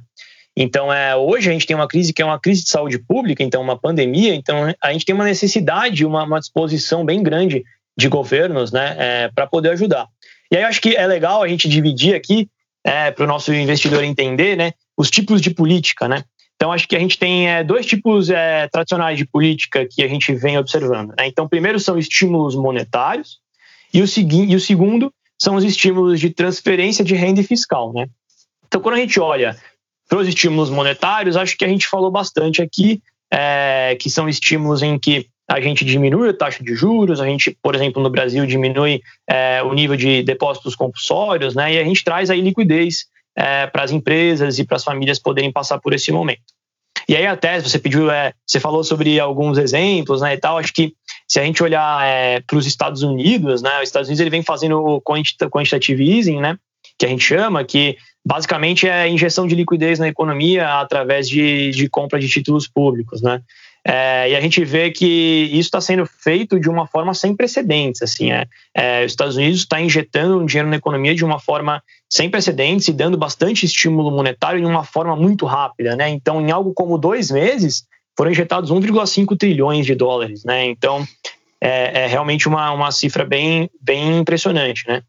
Então, 0.57 0.91
é, 0.91 1.15
hoje 1.15 1.51
a 1.51 1.53
gente 1.53 1.67
tem 1.67 1.77
uma 1.77 1.87
crise 1.87 2.15
que 2.15 2.23
é 2.23 2.25
uma 2.25 2.41
crise 2.41 2.65
de 2.65 2.71
saúde 2.71 2.99
pública, 2.99 3.43
então 3.43 3.61
uma 3.61 3.79
pandemia, 3.79 4.35
então 4.35 4.75
a 4.83 4.93
gente 4.93 5.05
tem 5.05 5.15
uma 5.15 5.25
necessidade, 5.25 6.07
uma, 6.07 6.25
uma 6.25 6.41
disposição 6.41 7.05
bem 7.05 7.23
grande 7.23 7.63
de 7.97 8.09
governos 8.09 8.73
né, 8.73 8.97
é, 8.99 9.31
para 9.35 9.47
poder 9.47 9.71
ajudar. 9.71 10.07
E 10.51 10.57
aí 10.57 10.63
eu 10.63 10.69
acho 10.69 10.81
que 10.81 10.97
é 10.97 11.07
legal 11.07 11.43
a 11.43 11.49
gente 11.49 11.69
dividir 11.69 12.15
aqui, 12.15 12.49
é, 12.83 13.11
para 13.11 13.25
o 13.25 13.27
nosso 13.27 13.53
investidor 13.53 14.03
entender, 14.03 14.57
né, 14.57 14.73
os 14.97 15.11
tipos 15.11 15.43
de 15.43 15.51
política. 15.51 16.09
Né? 16.09 16.25
Então, 16.55 16.73
acho 16.73 16.89
que 16.89 16.97
a 16.97 17.01
gente 17.01 17.19
tem 17.19 17.51
é, 17.51 17.63
dois 17.63 17.85
tipos 17.85 18.31
é, 18.31 18.67
tradicionais 18.69 19.19
de 19.19 19.27
política 19.27 19.87
que 19.87 20.03
a 20.03 20.09
gente 20.09 20.33
vem 20.35 20.57
observando. 20.57 21.11
Né? 21.11 21.27
Então, 21.27 21.47
primeiro 21.47 21.79
são 21.79 21.99
estímulos 21.99 22.55
monetários, 22.55 23.41
e 23.93 24.01
o, 24.01 24.05
e 24.05 24.57
o 24.57 24.61
segundo 24.61 25.13
são 25.39 25.55
os 25.55 25.65
estímulos 25.65 26.19
de 26.19 26.31
transferência 26.31 27.05
de 27.05 27.15
renda 27.15 27.43
fiscal. 27.43 27.93
Né? 27.93 28.07
Então, 28.67 28.81
quando 28.81 28.95
a 28.95 28.99
gente 28.99 29.21
olha 29.21 29.57
para 30.09 30.19
os 30.19 30.29
estímulos 30.29 30.71
monetários, 30.71 31.37
acho 31.37 31.57
que 31.57 31.65
a 31.65 31.69
gente 31.69 31.87
falou 31.87 32.11
bastante 32.11 32.63
aqui, 32.63 33.03
é, 33.33 33.97
que 34.01 34.09
são 34.09 34.29
estímulos 34.29 34.83
em 34.83 34.99
que 34.99 35.27
a 35.49 35.61
gente 35.61 35.85
diminui 35.85 36.31
a 36.31 36.35
taxa 36.35 36.63
de 36.63 36.75
juros, 36.75 37.21
a 37.21 37.27
gente, 37.27 37.57
por 37.63 37.75
exemplo, 37.75 38.03
no 38.03 38.11
Brasil 38.11 38.45
diminui 38.47 39.01
é, 39.29 39.63
o 39.63 39.73
nível 39.73 39.97
de 39.97 40.23
depósitos 40.23 40.75
compulsórios, 40.75 41.55
né, 41.55 41.75
e 41.75 41.79
a 41.79 41.85
gente 41.85 42.03
traz 42.03 42.31
aí 42.31 42.41
liquidez 42.41 43.07
é, 43.37 43.67
para 43.67 43.85
as 43.85 43.91
empresas 43.91 44.59
e 44.59 44.65
para 44.65 44.77
as 44.77 44.85
famílias 44.85 45.19
poderem 45.19 45.53
passar 45.53 45.79
por 45.79 45.93
esse 45.93 46.11
momento. 46.11 46.57
E 47.09 47.15
aí 47.15 47.27
até 47.27 47.61
você 47.61 47.79
pediu, 47.79 48.11
é, 48.11 48.33
você 48.45 48.59
falou 48.59 48.83
sobre 48.83 49.21
alguns 49.21 49.59
exemplos, 49.59 50.21
né, 50.21 50.35
e 50.35 50.39
tal. 50.39 50.59
Acho 50.59 50.73
que 50.73 50.93
se 51.29 51.39
a 51.39 51.45
gente 51.45 51.63
olhar 51.63 52.05
é, 52.05 52.41
para 52.41 52.57
os 52.57 52.67
Estados 52.67 53.03
Unidos, 53.03 53.63
né, 53.63 53.77
os 53.77 53.89
Estados 53.89 54.09
Unidos 54.09 54.21
ele 54.21 54.31
vem 54.31 54.43
fazendo 54.43 54.79
o 54.79 55.01
quantitative 55.01 56.19
easing, 56.19 56.41
né, 56.41 56.57
que 56.99 57.07
a 57.07 57.09
gente 57.09 57.23
chama, 57.23 57.63
que 57.65 57.97
basicamente 58.27 58.89
é 58.89 59.09
injeção 59.09 59.47
de 59.47 59.55
liquidez 59.55 60.01
na 60.01 60.09
economia 60.09 60.81
através 60.81 61.29
de, 61.29 61.71
de 61.71 61.89
compra 61.89 62.19
de 62.19 62.29
títulos 62.29 62.67
públicos, 62.67 63.23
né? 63.23 63.41
É, 63.89 64.31
e 64.31 64.35
a 64.35 64.41
gente 64.41 64.65
vê 64.65 64.91
que 64.91 65.49
isso 65.53 65.69
está 65.69 65.81
sendo 65.81 66.05
feito 66.05 66.59
de 66.59 66.69
uma 66.69 66.89
forma 66.89 67.15
sem 67.15 67.37
precedentes. 67.37 68.03
Assim, 68.03 68.33
é, 68.33 68.45
é, 68.77 69.05
os 69.05 69.13
Estados 69.13 69.37
Unidos 69.37 69.61
está 69.61 69.81
injetando 69.81 70.45
dinheiro 70.45 70.69
na 70.69 70.75
economia 70.75 71.15
de 71.15 71.25
uma 71.25 71.39
forma 71.39 71.81
sem 72.11 72.29
precedentes 72.29 72.89
e 72.89 72.93
dando 72.93 73.17
bastante 73.17 73.65
estímulo 73.65 74.11
monetário 74.11 74.59
de 74.59 74.67
uma 74.67 74.83
forma 74.83 75.15
muito 75.15 75.47
rápida. 75.47 75.95
Né? 75.95 76.09
Então, 76.09 76.41
em 76.41 76.51
algo 76.51 76.75
como 76.75 76.99
dois 76.99 77.31
meses, 77.31 77.85
foram 78.19 78.33
injetados 78.33 78.73
1,5 78.73 79.39
trilhões 79.39 79.87
de 79.87 79.95
dólares. 79.95 80.43
Né? 80.43 80.65
Então, 80.65 81.07
é, 81.61 82.03
é, 82.03 82.07
realmente 82.09 82.49
uma, 82.49 82.73
uma 82.73 82.91
cifra 82.91 83.25
bem, 83.25 83.71
bem 83.81 84.19
impressionante. 84.19 84.83
Né? 84.89 85.01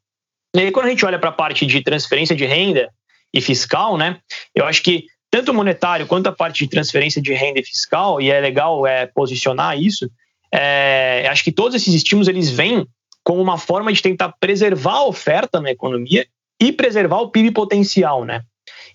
E 0.55 0.59
aí, 0.59 0.71
quando 0.71 0.85
a 0.85 0.89
gente 0.89 1.03
olha 1.03 1.17
para 1.17 1.29
a 1.29 1.33
parte 1.33 1.65
de 1.65 1.81
transferência 1.81 2.35
de 2.35 2.45
renda, 2.45 2.91
e 3.33 3.41
fiscal, 3.41 3.97
né? 3.97 4.19
Eu 4.55 4.65
acho 4.65 4.81
que 4.81 5.05
tanto 5.29 5.51
o 5.51 5.53
monetário 5.53 6.07
quanto 6.07 6.27
a 6.27 6.31
parte 6.31 6.63
de 6.63 6.69
transferência 6.69 7.21
de 7.21 7.33
renda 7.33 7.59
e 7.59 7.63
fiscal, 7.63 8.21
e 8.21 8.31
é 8.31 8.39
legal 8.39 8.87
é, 8.87 9.05
posicionar 9.05 9.77
isso, 9.77 10.09
é, 10.53 11.27
acho 11.29 11.43
que 11.43 11.51
todos 11.51 11.75
esses 11.75 11.93
estímulos 11.93 12.27
eles 12.27 12.49
vêm 12.49 12.85
como 13.23 13.41
uma 13.41 13.57
forma 13.57 13.91
de 13.91 14.01
tentar 14.01 14.33
preservar 14.39 14.99
a 14.99 15.05
oferta 15.05 15.59
na 15.59 15.69
economia 15.69 16.25
e 16.61 16.71
preservar 16.71 17.17
o 17.17 17.29
PIB 17.29 17.51
potencial, 17.51 18.23
né? 18.23 18.41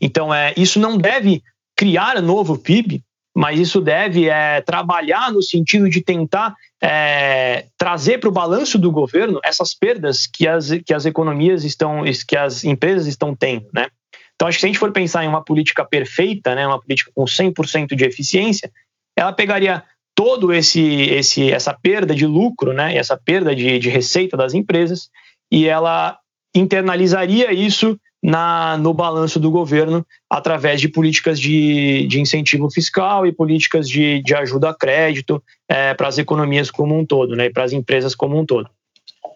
Então, 0.00 0.32
é, 0.32 0.54
isso 0.56 0.80
não 0.80 0.96
deve 0.96 1.42
criar 1.76 2.20
novo 2.22 2.58
PIB, 2.58 3.02
mas 3.34 3.60
isso 3.60 3.80
deve 3.80 4.28
é, 4.28 4.60
trabalhar 4.60 5.30
no 5.32 5.42
sentido 5.42 5.88
de 5.88 6.02
tentar 6.02 6.54
é, 6.82 7.66
trazer 7.78 8.18
para 8.18 8.28
o 8.28 8.32
balanço 8.32 8.78
do 8.78 8.90
governo 8.90 9.40
essas 9.44 9.74
perdas 9.74 10.26
que 10.26 10.46
as, 10.46 10.70
que 10.84 10.92
as 10.92 11.06
economias 11.06 11.64
estão, 11.64 12.02
que 12.26 12.36
as 12.36 12.64
empresas 12.64 13.06
estão 13.06 13.34
tendo, 13.34 13.68
né? 13.72 13.88
Então, 14.34 14.48
acho 14.48 14.56
que 14.56 14.60
se 14.60 14.66
a 14.66 14.68
gente 14.68 14.78
for 14.78 14.92
pensar 14.92 15.24
em 15.24 15.28
uma 15.28 15.44
política 15.44 15.84
perfeita, 15.84 16.54
né, 16.54 16.66
uma 16.66 16.80
política 16.80 17.10
com 17.14 17.24
100% 17.24 17.94
de 17.94 18.04
eficiência, 18.04 18.70
ela 19.16 19.32
pegaria 19.32 19.84
todo 20.14 20.52
esse, 20.52 20.82
esse 20.82 21.50
essa 21.50 21.72
perda 21.72 22.14
de 22.14 22.26
lucro, 22.26 22.72
né, 22.72 22.96
essa 22.96 23.16
perda 23.16 23.54
de, 23.54 23.78
de 23.78 23.88
receita 23.88 24.36
das 24.36 24.54
empresas 24.54 25.08
e 25.50 25.66
ela 25.66 26.18
internalizaria 26.54 27.52
isso 27.52 27.98
na, 28.22 28.76
no 28.76 28.94
balanço 28.94 29.40
do 29.40 29.50
governo 29.50 30.06
através 30.30 30.80
de 30.80 30.88
políticas 30.88 31.40
de, 31.40 32.06
de 32.06 32.20
incentivo 32.20 32.70
fiscal 32.70 33.26
e 33.26 33.32
políticas 33.32 33.88
de, 33.88 34.22
de 34.22 34.34
ajuda 34.34 34.70
a 34.70 34.74
crédito 34.74 35.42
é, 35.68 35.92
para 35.94 36.08
as 36.08 36.18
economias 36.18 36.70
como 36.70 36.96
um 36.96 37.04
todo, 37.04 37.34
né, 37.34 37.50
para 37.50 37.64
as 37.64 37.72
empresas 37.72 38.14
como 38.14 38.38
um 38.38 38.46
todo. 38.46 38.70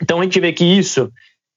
Então 0.00 0.20
a 0.20 0.24
gente 0.24 0.38
vê 0.38 0.52
que 0.52 0.64
isso 0.64 1.10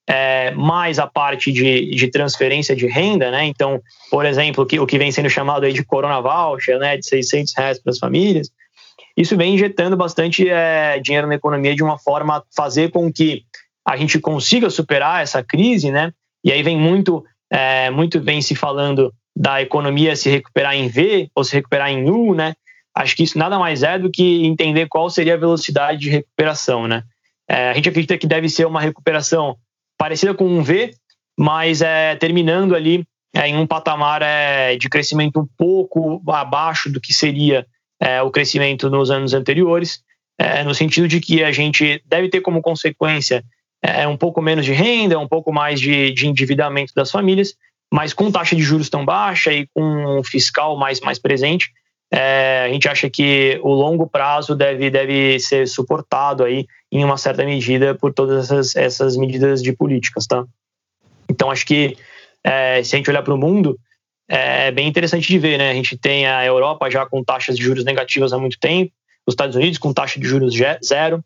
é, 0.10 0.50
mais 0.52 0.98
a 0.98 1.06
parte 1.06 1.52
de, 1.52 1.91
de 1.91 2.08
transferência 2.10 2.76
de 2.76 2.88
renda, 2.88 3.30
né? 3.30 3.45
Então, 3.45 3.80
por 4.10 4.26
exemplo, 4.26 4.65
que, 4.65 4.80
o 4.80 4.88
que 4.88 4.98
vem 4.98 5.12
sendo 5.12 5.30
chamado 5.30 5.65
aí 5.65 5.72
de 5.72 5.86
Corona 5.86 6.19
Voucher, 6.19 6.80
né, 6.80 6.98
de 6.98 7.06
600 7.08 7.54
reais 7.56 7.80
para 7.80 7.91
as 7.91 8.00
famílias, 8.00 8.50
isso 9.15 9.38
vem 9.38 9.54
injetando 9.54 9.95
bastante 9.95 10.50
é, 10.50 11.00
dinheiro 11.00 11.28
na 11.28 11.36
economia 11.36 11.76
de 11.76 11.84
uma 11.84 12.00
forma 12.00 12.38
a 12.38 12.43
fazer 12.56 12.89
com 12.89 13.13
que 13.13 13.43
a 13.86 13.95
gente 13.95 14.17
consiga 14.19 14.69
superar 14.72 15.22
essa 15.22 15.43
crise, 15.43 15.91
né? 15.91 16.12
E 16.43 16.52
aí 16.52 16.63
vem 16.63 16.78
muito, 16.78 17.24
é, 17.52 17.91
muito 17.91 18.19
vem 18.19 18.41
se 18.41 18.56
falando 18.56 19.13
da 19.36 19.62
economia 19.62 20.15
se 20.15 20.28
recuperar 20.28 20.76
em 20.76 20.88
V 20.88 21.30
ou 21.36 21.43
se 21.43 21.54
recuperar 21.54 21.91
em 21.91 22.10
U, 22.10 22.34
né? 22.34 22.56
Acho 22.95 23.15
que 23.15 23.24
isso 23.24 23.38
nada 23.38 23.60
mais 23.60 23.84
é 23.84 24.00
do 24.00 24.10
que 24.10 24.43
entender 24.43 24.88
qual 24.88 25.08
seria 25.08 25.36
a 25.36 25.38
velocidade 25.38 26.00
de 26.00 26.10
recuperação, 26.10 26.88
né? 26.88 27.04
É, 27.48 27.69
a 27.69 27.74
gente 27.74 27.89
acredita 27.89 28.17
que 28.17 28.26
deve 28.26 28.50
ser 28.50 28.65
uma 28.65 28.82
recuperação 28.82 29.56
parecida 29.99 30.33
com 30.33 30.45
um 30.45 30.63
V, 30.63 30.95
mas 31.38 31.81
é, 31.81 32.15
terminando 32.15 32.73
ali 32.73 33.05
é, 33.35 33.47
em 33.47 33.57
um 33.57 33.67
patamar 33.67 34.21
é, 34.23 34.77
de 34.77 34.89
crescimento 34.89 35.39
um 35.41 35.47
pouco 35.57 36.21
abaixo 36.31 36.89
do 36.89 36.99
que 36.99 37.13
seria 37.13 37.67
é, 37.99 38.21
o 38.21 38.31
crescimento 38.31 38.89
nos 38.89 39.12
anos 39.12 39.33
anteriores, 39.33 40.01
é, 40.39 40.63
no 40.63 40.73
sentido 40.73 41.07
de 41.07 41.19
que 41.19 41.43
a 41.43 41.51
gente 41.51 42.01
deve 42.05 42.29
ter 42.29 42.39
como 42.39 42.62
consequência 42.62 43.43
é, 43.83 44.07
um 44.07 44.17
pouco 44.17 44.41
menos 44.41 44.65
de 44.65 44.71
renda, 44.71 45.19
um 45.19 45.27
pouco 45.27 45.51
mais 45.51 45.79
de, 45.79 46.12
de 46.12 46.27
endividamento 46.27 46.93
das 46.95 47.12
famílias, 47.12 47.53
mas 47.91 48.13
com 48.13 48.31
taxa 48.31 48.55
de 48.55 48.62
juros 48.62 48.89
tão 48.89 49.03
baixa 49.03 49.51
e 49.51 49.67
com 49.73 50.19
um 50.19 50.23
fiscal 50.23 50.77
mais, 50.77 51.01
mais 51.01 51.19
presente, 51.19 51.71
é, 52.12 52.63
a 52.65 52.74
gente 52.74 52.88
acha 52.88 53.10
que 53.10 53.60
o 53.63 53.72
longo 53.72 54.08
prazo 54.08 54.56
deve, 54.56 54.89
deve 54.89 55.39
ser 55.39 55.67
suportado 55.67 56.43
aí 56.43 56.65
em 56.91 57.04
uma 57.06 57.17
certa 57.17 57.45
medida 57.45 57.93
por 57.93 58.13
todas 58.13 58.45
essas, 58.45 58.76
essas 58.76 59.15
medidas 59.15 59.62
de 59.62 59.72
políticas, 59.74 60.26
tá? 60.26 60.43
Então 61.30 61.52
acho 61.52 61.65
que 61.65 61.95
é, 62.43 62.82
se 62.82 62.95
a 62.95 62.98
gente 62.98 63.10
olhar 63.10 63.22
para 63.22 63.34
o 63.34 63.38
mundo, 63.38 63.80
é 64.28 64.72
bem 64.72 64.88
interessante 64.88 65.28
de 65.28 65.38
ver, 65.38 65.58
né? 65.58 65.69
A 65.69 65.74
gente 65.74 65.98
tem 65.98 66.26
a 66.26 66.43
Europa 66.43 66.89
já 66.89 67.06
com 67.06 67.24
taxas 67.24 67.56
de 67.56 67.63
juros 67.63 67.86
negativas 67.86 68.34
há 68.34 68.39
muito 68.39 68.60
tempo, 68.60 68.91
os 69.26 69.34
Estados 69.34 69.56
Unidos 69.56 69.78
com 69.78 69.93
taxa 69.93 70.19
de 70.19 70.28
juros 70.28 70.56
zero, 70.84 71.24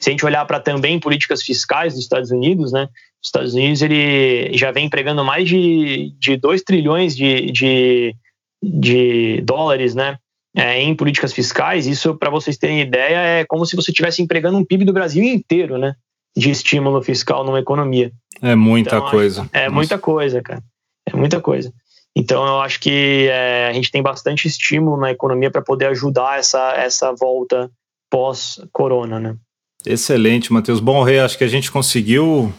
se 0.00 0.10
a 0.10 0.12
gente 0.12 0.26
olhar 0.26 0.44
para 0.44 0.58
também 0.58 0.98
políticas 0.98 1.42
fiscais 1.42 1.94
dos 1.94 2.02
Estados 2.02 2.30
Unidos, 2.32 2.72
né? 2.72 2.88
Os 3.22 3.28
Estados 3.28 3.54
Unidos 3.54 3.82
ele 3.82 4.56
já 4.56 4.72
vem 4.72 4.86
empregando 4.86 5.24
mais 5.24 5.48
de, 5.48 6.12
de 6.18 6.36
2 6.36 6.62
trilhões 6.62 7.16
de, 7.16 7.52
de, 7.52 8.16
de 8.62 9.40
dólares, 9.42 9.94
né? 9.94 10.18
É, 10.56 10.80
em 10.80 10.94
políticas 10.94 11.32
fiscais, 11.32 11.86
isso, 11.86 12.14
para 12.14 12.30
vocês 12.30 12.56
terem 12.56 12.80
ideia, 12.80 13.16
é 13.40 13.44
como 13.44 13.66
se 13.66 13.74
você 13.74 13.90
estivesse 13.90 14.22
empregando 14.22 14.56
um 14.56 14.64
PIB 14.64 14.84
do 14.84 14.92
Brasil 14.92 15.24
inteiro, 15.24 15.78
né? 15.78 15.94
De 16.36 16.50
estímulo 16.50 17.02
fiscal 17.02 17.44
numa 17.44 17.58
economia. 17.58 18.12
É 18.40 18.54
muita 18.54 18.96
então, 18.96 19.10
coisa. 19.10 19.48
É 19.52 19.64
Nossa. 19.64 19.74
muita 19.74 19.98
coisa, 19.98 20.42
cara. 20.42 20.62
É 21.06 21.16
muita 21.16 21.40
coisa. 21.40 21.72
Então, 22.16 22.46
eu 22.46 22.60
acho 22.60 22.78
que 22.78 23.26
é, 23.28 23.66
a 23.66 23.72
gente 23.72 23.90
tem 23.90 24.00
bastante 24.00 24.46
estímulo 24.46 24.96
na 24.96 25.10
economia 25.10 25.50
para 25.50 25.62
poder 25.62 25.86
ajudar 25.86 26.38
essa, 26.38 26.72
essa 26.74 27.12
volta 27.12 27.68
pós-corona, 28.08 29.18
né? 29.18 29.36
Excelente, 29.84 30.52
Matheus. 30.52 30.78
Bom, 30.78 31.02
Rei, 31.02 31.18
acho 31.18 31.36
que 31.36 31.44
a 31.44 31.48
gente 31.48 31.70
conseguiu 31.70 32.52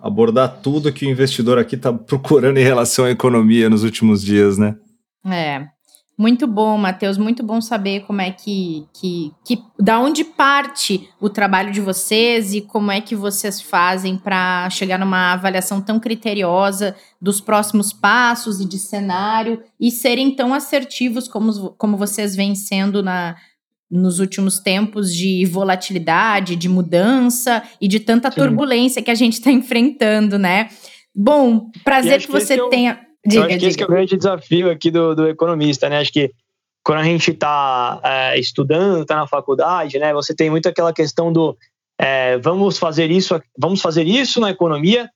abordar 0.00 0.60
tudo 0.62 0.92
que 0.92 1.04
o 1.04 1.10
investidor 1.10 1.58
aqui 1.58 1.74
está 1.74 1.92
procurando 1.92 2.58
em 2.58 2.62
relação 2.62 3.04
à 3.04 3.10
economia 3.10 3.68
nos 3.68 3.82
últimos 3.82 4.22
dias, 4.22 4.56
né? 4.56 4.76
É. 5.26 5.66
Muito 6.20 6.46
bom, 6.46 6.76
Matheus. 6.76 7.16
Muito 7.16 7.42
bom 7.42 7.62
saber 7.62 8.00
como 8.00 8.20
é 8.20 8.30
que, 8.30 8.86
que, 8.92 9.32
que. 9.42 9.58
Da 9.78 9.98
onde 9.98 10.22
parte 10.22 11.08
o 11.18 11.30
trabalho 11.30 11.72
de 11.72 11.80
vocês 11.80 12.52
e 12.52 12.60
como 12.60 12.92
é 12.92 13.00
que 13.00 13.16
vocês 13.16 13.58
fazem 13.58 14.18
para 14.18 14.68
chegar 14.68 14.98
numa 14.98 15.32
avaliação 15.32 15.80
tão 15.80 15.98
criteriosa 15.98 16.94
dos 17.22 17.40
próximos 17.40 17.90
passos 17.90 18.60
e 18.60 18.68
de 18.68 18.78
cenário 18.78 19.62
e 19.80 19.90
serem 19.90 20.30
tão 20.36 20.52
assertivos 20.52 21.26
como, 21.26 21.70
como 21.78 21.96
vocês 21.96 22.36
vêm 22.36 22.54
sendo 22.54 23.02
na, 23.02 23.34
nos 23.90 24.18
últimos 24.18 24.58
tempos 24.58 25.16
de 25.16 25.46
volatilidade, 25.46 26.54
de 26.54 26.68
mudança 26.68 27.62
e 27.80 27.88
de 27.88 27.98
tanta 27.98 28.30
Sim. 28.30 28.40
turbulência 28.40 29.00
que 29.00 29.10
a 29.10 29.14
gente 29.14 29.38
está 29.38 29.50
enfrentando, 29.50 30.38
né? 30.38 30.68
Bom, 31.14 31.70
prazer 31.82 32.20
que, 32.20 32.26
que 32.26 32.32
você 32.32 32.58
tenha. 32.68 33.09
Diga, 33.26 33.42
eu 33.42 33.46
acho 33.46 33.58
que 33.58 33.66
esse 33.66 33.82
é 33.82 33.84
o 33.84 33.88
grande 33.88 34.16
desafio 34.16 34.70
aqui 34.70 34.90
do, 34.90 35.14
do 35.14 35.28
economista, 35.28 35.88
né? 35.88 35.98
Acho 35.98 36.12
que 36.12 36.32
quando 36.82 37.00
a 37.00 37.04
gente 37.04 37.30
está 37.30 38.00
é, 38.02 38.38
estudando, 38.38 39.02
está 39.02 39.16
na 39.16 39.26
faculdade, 39.26 39.98
né? 39.98 40.12
Você 40.14 40.34
tem 40.34 40.50
muito 40.50 40.68
aquela 40.68 40.92
questão 40.92 41.32
do 41.32 41.56
é, 42.00 42.38
vamos 42.38 42.78
fazer 42.78 43.10
isso, 43.10 43.40
vamos 43.58 43.82
fazer 43.82 44.06
isso 44.06 44.40
na 44.40 44.50
economia, 44.50 45.10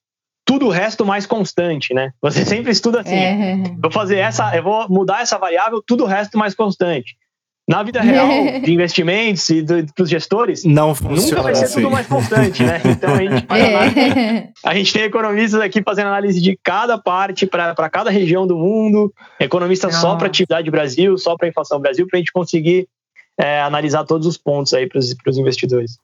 tudo 0.44 0.66
o 0.66 0.70
resto 0.70 1.06
mais 1.06 1.24
constante, 1.24 1.94
né? 1.94 2.12
Você 2.20 2.44
sempre 2.46 2.70
estuda 2.70 3.00
assim, 3.00 3.14
é. 3.14 3.56
vou 3.80 3.90
fazer 3.90 4.18
essa, 4.18 4.54
eu 4.54 4.62
vou 4.62 4.86
mudar 4.90 5.22
essa 5.22 5.38
variável, 5.38 5.82
tudo 5.84 6.04
o 6.04 6.06
resto 6.06 6.36
mais 6.36 6.54
constante. 6.54 7.16
Na 7.66 7.83
vida 7.83 8.00
real, 8.00 8.29
de 8.62 8.72
investimentos 8.72 9.48
e 9.48 9.62
dos 9.62 10.09
gestores, 10.09 10.64
não 10.64 10.94
nunca 11.03 11.42
vai 11.42 11.55
ser 11.55 11.64
assim. 11.64 11.81
tudo 11.81 11.90
mais 11.90 12.07
constante, 12.07 12.62
né? 12.62 12.81
Então 12.85 13.14
a 13.14 13.16
gente, 13.16 13.46
é. 13.50 14.48
a 14.64 14.74
gente 14.74 14.92
tem 14.92 15.03
economistas 15.03 15.61
aqui 15.61 15.83
fazendo 15.83 16.09
análise 16.09 16.40
de 16.40 16.59
cada 16.62 16.98
parte 16.98 17.46
para 17.46 17.74
cada 17.90 18.11
região 18.11 18.46
do 18.46 18.57
mundo, 18.57 19.12
economistas 19.40 19.96
só 19.96 20.14
para 20.16 20.27
atividade 20.27 20.70
Brasil, 20.70 21.16
só 21.16 21.37
para 21.37 21.48
inflação 21.48 21.81
Brasil, 21.81 22.07
para 22.09 22.18
a 22.18 22.20
gente 22.20 22.33
conseguir 22.33 22.87
é, 23.38 23.61
analisar 23.62 24.05
todos 24.05 24.27
os 24.27 24.37
pontos 24.37 24.74
aí 24.74 24.87
para 24.87 24.98
os 24.98 25.38
investidores. 25.38 25.98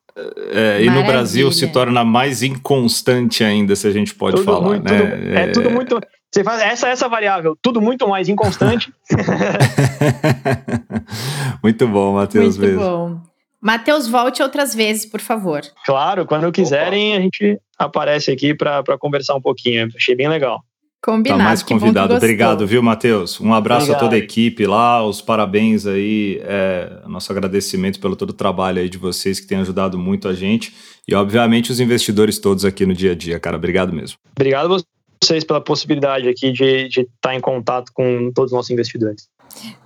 É, 0.52 0.82
e 0.82 0.90
no 0.90 1.04
Brasil 1.04 1.52
se 1.52 1.68
torna 1.68 2.04
mais 2.04 2.42
inconstante 2.42 3.44
ainda, 3.44 3.76
se 3.76 3.86
a 3.86 3.92
gente 3.92 4.14
pode 4.14 4.36
tudo 4.36 4.44
falar, 4.44 4.60
muito, 4.66 4.84
né? 4.84 4.98
Tudo, 4.98 5.36
é, 5.36 5.42
é 5.42 5.46
tudo 5.48 5.70
muito 5.70 6.00
você 6.30 6.44
faz 6.44 6.62
essa 6.62 6.88
essa 6.88 7.08
variável, 7.08 7.56
tudo 7.60 7.80
muito 7.80 8.06
mais 8.06 8.28
inconstante. 8.28 8.92
muito 11.62 11.88
bom, 11.88 12.14
Matheus 12.14 12.56
Muito 12.56 12.70
mesmo. 12.70 12.80
bom. 12.80 13.20
Matheus, 13.60 14.08
volte 14.08 14.42
outras 14.42 14.74
vezes, 14.74 15.04
por 15.04 15.20
favor. 15.20 15.60
Claro, 15.84 16.24
quando 16.24 16.50
quiserem, 16.50 17.16
a 17.16 17.20
gente 17.20 17.60
aparece 17.78 18.30
aqui 18.30 18.54
para 18.54 18.96
conversar 18.98 19.34
um 19.34 19.40
pouquinho. 19.40 19.88
Achei 19.94 20.14
bem 20.14 20.28
legal. 20.28 20.64
Combinado. 21.02 21.40
Tá 21.40 21.44
mais 21.44 21.62
convidado. 21.62 22.14
Obrigado, 22.14 22.66
viu, 22.66 22.82
Matheus? 22.82 23.40
Um 23.40 23.54
abraço 23.54 23.84
Obrigado. 23.84 24.02
a 24.02 24.04
toda 24.04 24.16
a 24.16 24.18
equipe 24.18 24.66
lá, 24.66 25.04
os 25.04 25.22
parabéns 25.22 25.86
aí, 25.86 26.40
é, 26.44 27.00
nosso 27.06 27.32
agradecimento 27.32 27.98
pelo 27.98 28.14
todo 28.14 28.30
o 28.30 28.34
trabalho 28.34 28.80
aí 28.80 28.88
de 28.88 28.98
vocês 28.98 29.40
que 29.40 29.46
têm 29.46 29.58
ajudado 29.58 29.98
muito 29.98 30.28
a 30.28 30.34
gente 30.34 30.74
e, 31.08 31.14
obviamente, 31.14 31.72
os 31.72 31.80
investidores 31.80 32.38
todos 32.38 32.66
aqui 32.66 32.84
no 32.84 32.94
dia 32.94 33.12
a 33.12 33.14
dia, 33.14 33.40
cara. 33.40 33.56
Obrigado 33.56 33.92
mesmo. 33.92 34.18
Obrigado 34.36 34.68
você 34.68 34.84
vocês 35.22 35.44
pela 35.44 35.60
possibilidade 35.60 36.28
aqui 36.28 36.50
de, 36.50 36.88
de 36.88 37.00
estar 37.02 37.34
em 37.34 37.40
contato 37.40 37.92
com 37.92 38.32
todos 38.34 38.52
os 38.52 38.56
nossos 38.56 38.70
investidores. 38.70 39.28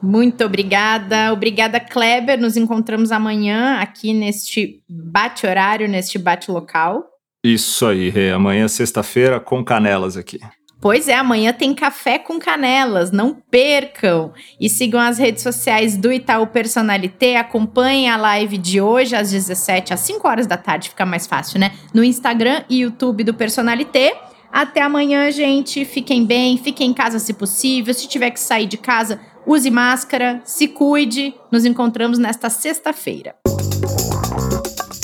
Muito 0.00 0.44
obrigada. 0.44 1.32
Obrigada, 1.32 1.80
Kleber. 1.80 2.40
Nos 2.40 2.56
encontramos 2.56 3.10
amanhã 3.10 3.78
aqui 3.80 4.12
neste 4.12 4.80
bate-horário, 4.88 5.88
neste 5.88 6.18
bate-local. 6.18 7.04
Isso 7.42 7.84
aí, 7.86 8.10
Rê. 8.10 8.30
Amanhã, 8.30 8.68
sexta-feira, 8.68 9.40
com 9.40 9.64
canelas 9.64 10.16
aqui. 10.16 10.38
Pois 10.80 11.08
é, 11.08 11.14
amanhã 11.14 11.50
tem 11.50 11.74
café 11.74 12.18
com 12.18 12.38
canelas, 12.38 13.10
não 13.10 13.34
percam! 13.34 14.34
E 14.60 14.68
sigam 14.68 15.00
as 15.00 15.16
redes 15.16 15.42
sociais 15.42 15.96
do 15.96 16.12
Itaú 16.12 16.46
Personalité, 16.46 17.38
acompanhem 17.38 18.10
a 18.10 18.18
live 18.18 18.58
de 18.58 18.82
hoje 18.82 19.16
às 19.16 19.30
17 19.30 19.94
às 19.94 20.00
5 20.00 20.28
horas 20.28 20.46
da 20.46 20.58
tarde, 20.58 20.90
fica 20.90 21.06
mais 21.06 21.26
fácil, 21.26 21.58
né? 21.58 21.72
No 21.94 22.04
Instagram 22.04 22.64
e 22.68 22.80
YouTube 22.80 23.24
do 23.24 23.32
Personalité 23.32 24.14
Até 24.54 24.82
amanhã, 24.82 25.32
gente. 25.32 25.84
Fiquem 25.84 26.24
bem, 26.24 26.56
fiquem 26.56 26.90
em 26.90 26.94
casa 26.94 27.18
se 27.18 27.32
possível. 27.32 27.92
Se 27.92 28.06
tiver 28.06 28.30
que 28.30 28.38
sair 28.38 28.66
de 28.66 28.76
casa, 28.76 29.18
use 29.44 29.68
máscara, 29.68 30.40
se 30.44 30.68
cuide. 30.68 31.34
Nos 31.50 31.64
encontramos 31.64 32.18
nesta 32.18 32.48
sexta-feira. 32.48 33.34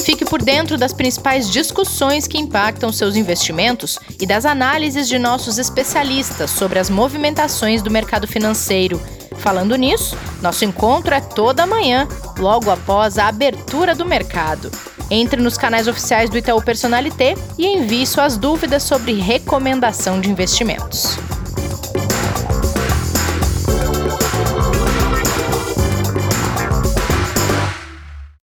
Fique 0.04 0.24
por 0.24 0.40
dentro 0.40 0.78
das 0.78 0.92
principais 0.92 1.50
discussões 1.50 2.28
que 2.28 2.38
impactam 2.38 2.92
seus 2.92 3.16
investimentos 3.16 3.98
e 4.20 4.24
das 4.24 4.46
análises 4.46 5.08
de 5.08 5.18
nossos 5.18 5.58
especialistas 5.58 6.52
sobre 6.52 6.78
as 6.78 6.88
movimentações 6.88 7.82
do 7.82 7.90
mercado 7.90 8.28
financeiro. 8.28 9.00
Falando 9.38 9.74
nisso, 9.74 10.16
nosso 10.40 10.64
encontro 10.64 11.12
é 11.12 11.20
toda 11.20 11.66
manhã, 11.66 12.06
logo 12.38 12.70
após 12.70 13.18
a 13.18 13.26
abertura 13.26 13.96
do 13.96 14.04
mercado. 14.04 14.70
Entre 15.10 15.42
nos 15.42 15.58
canais 15.58 15.88
oficiais 15.88 16.30
do 16.30 16.38
Itaú 16.38 16.62
Personalité 16.62 17.34
e 17.58 17.66
envie 17.66 18.06
suas 18.06 18.36
dúvidas 18.36 18.84
sobre 18.84 19.14
recomendação 19.14 20.20
de 20.20 20.30
investimentos. 20.30 21.18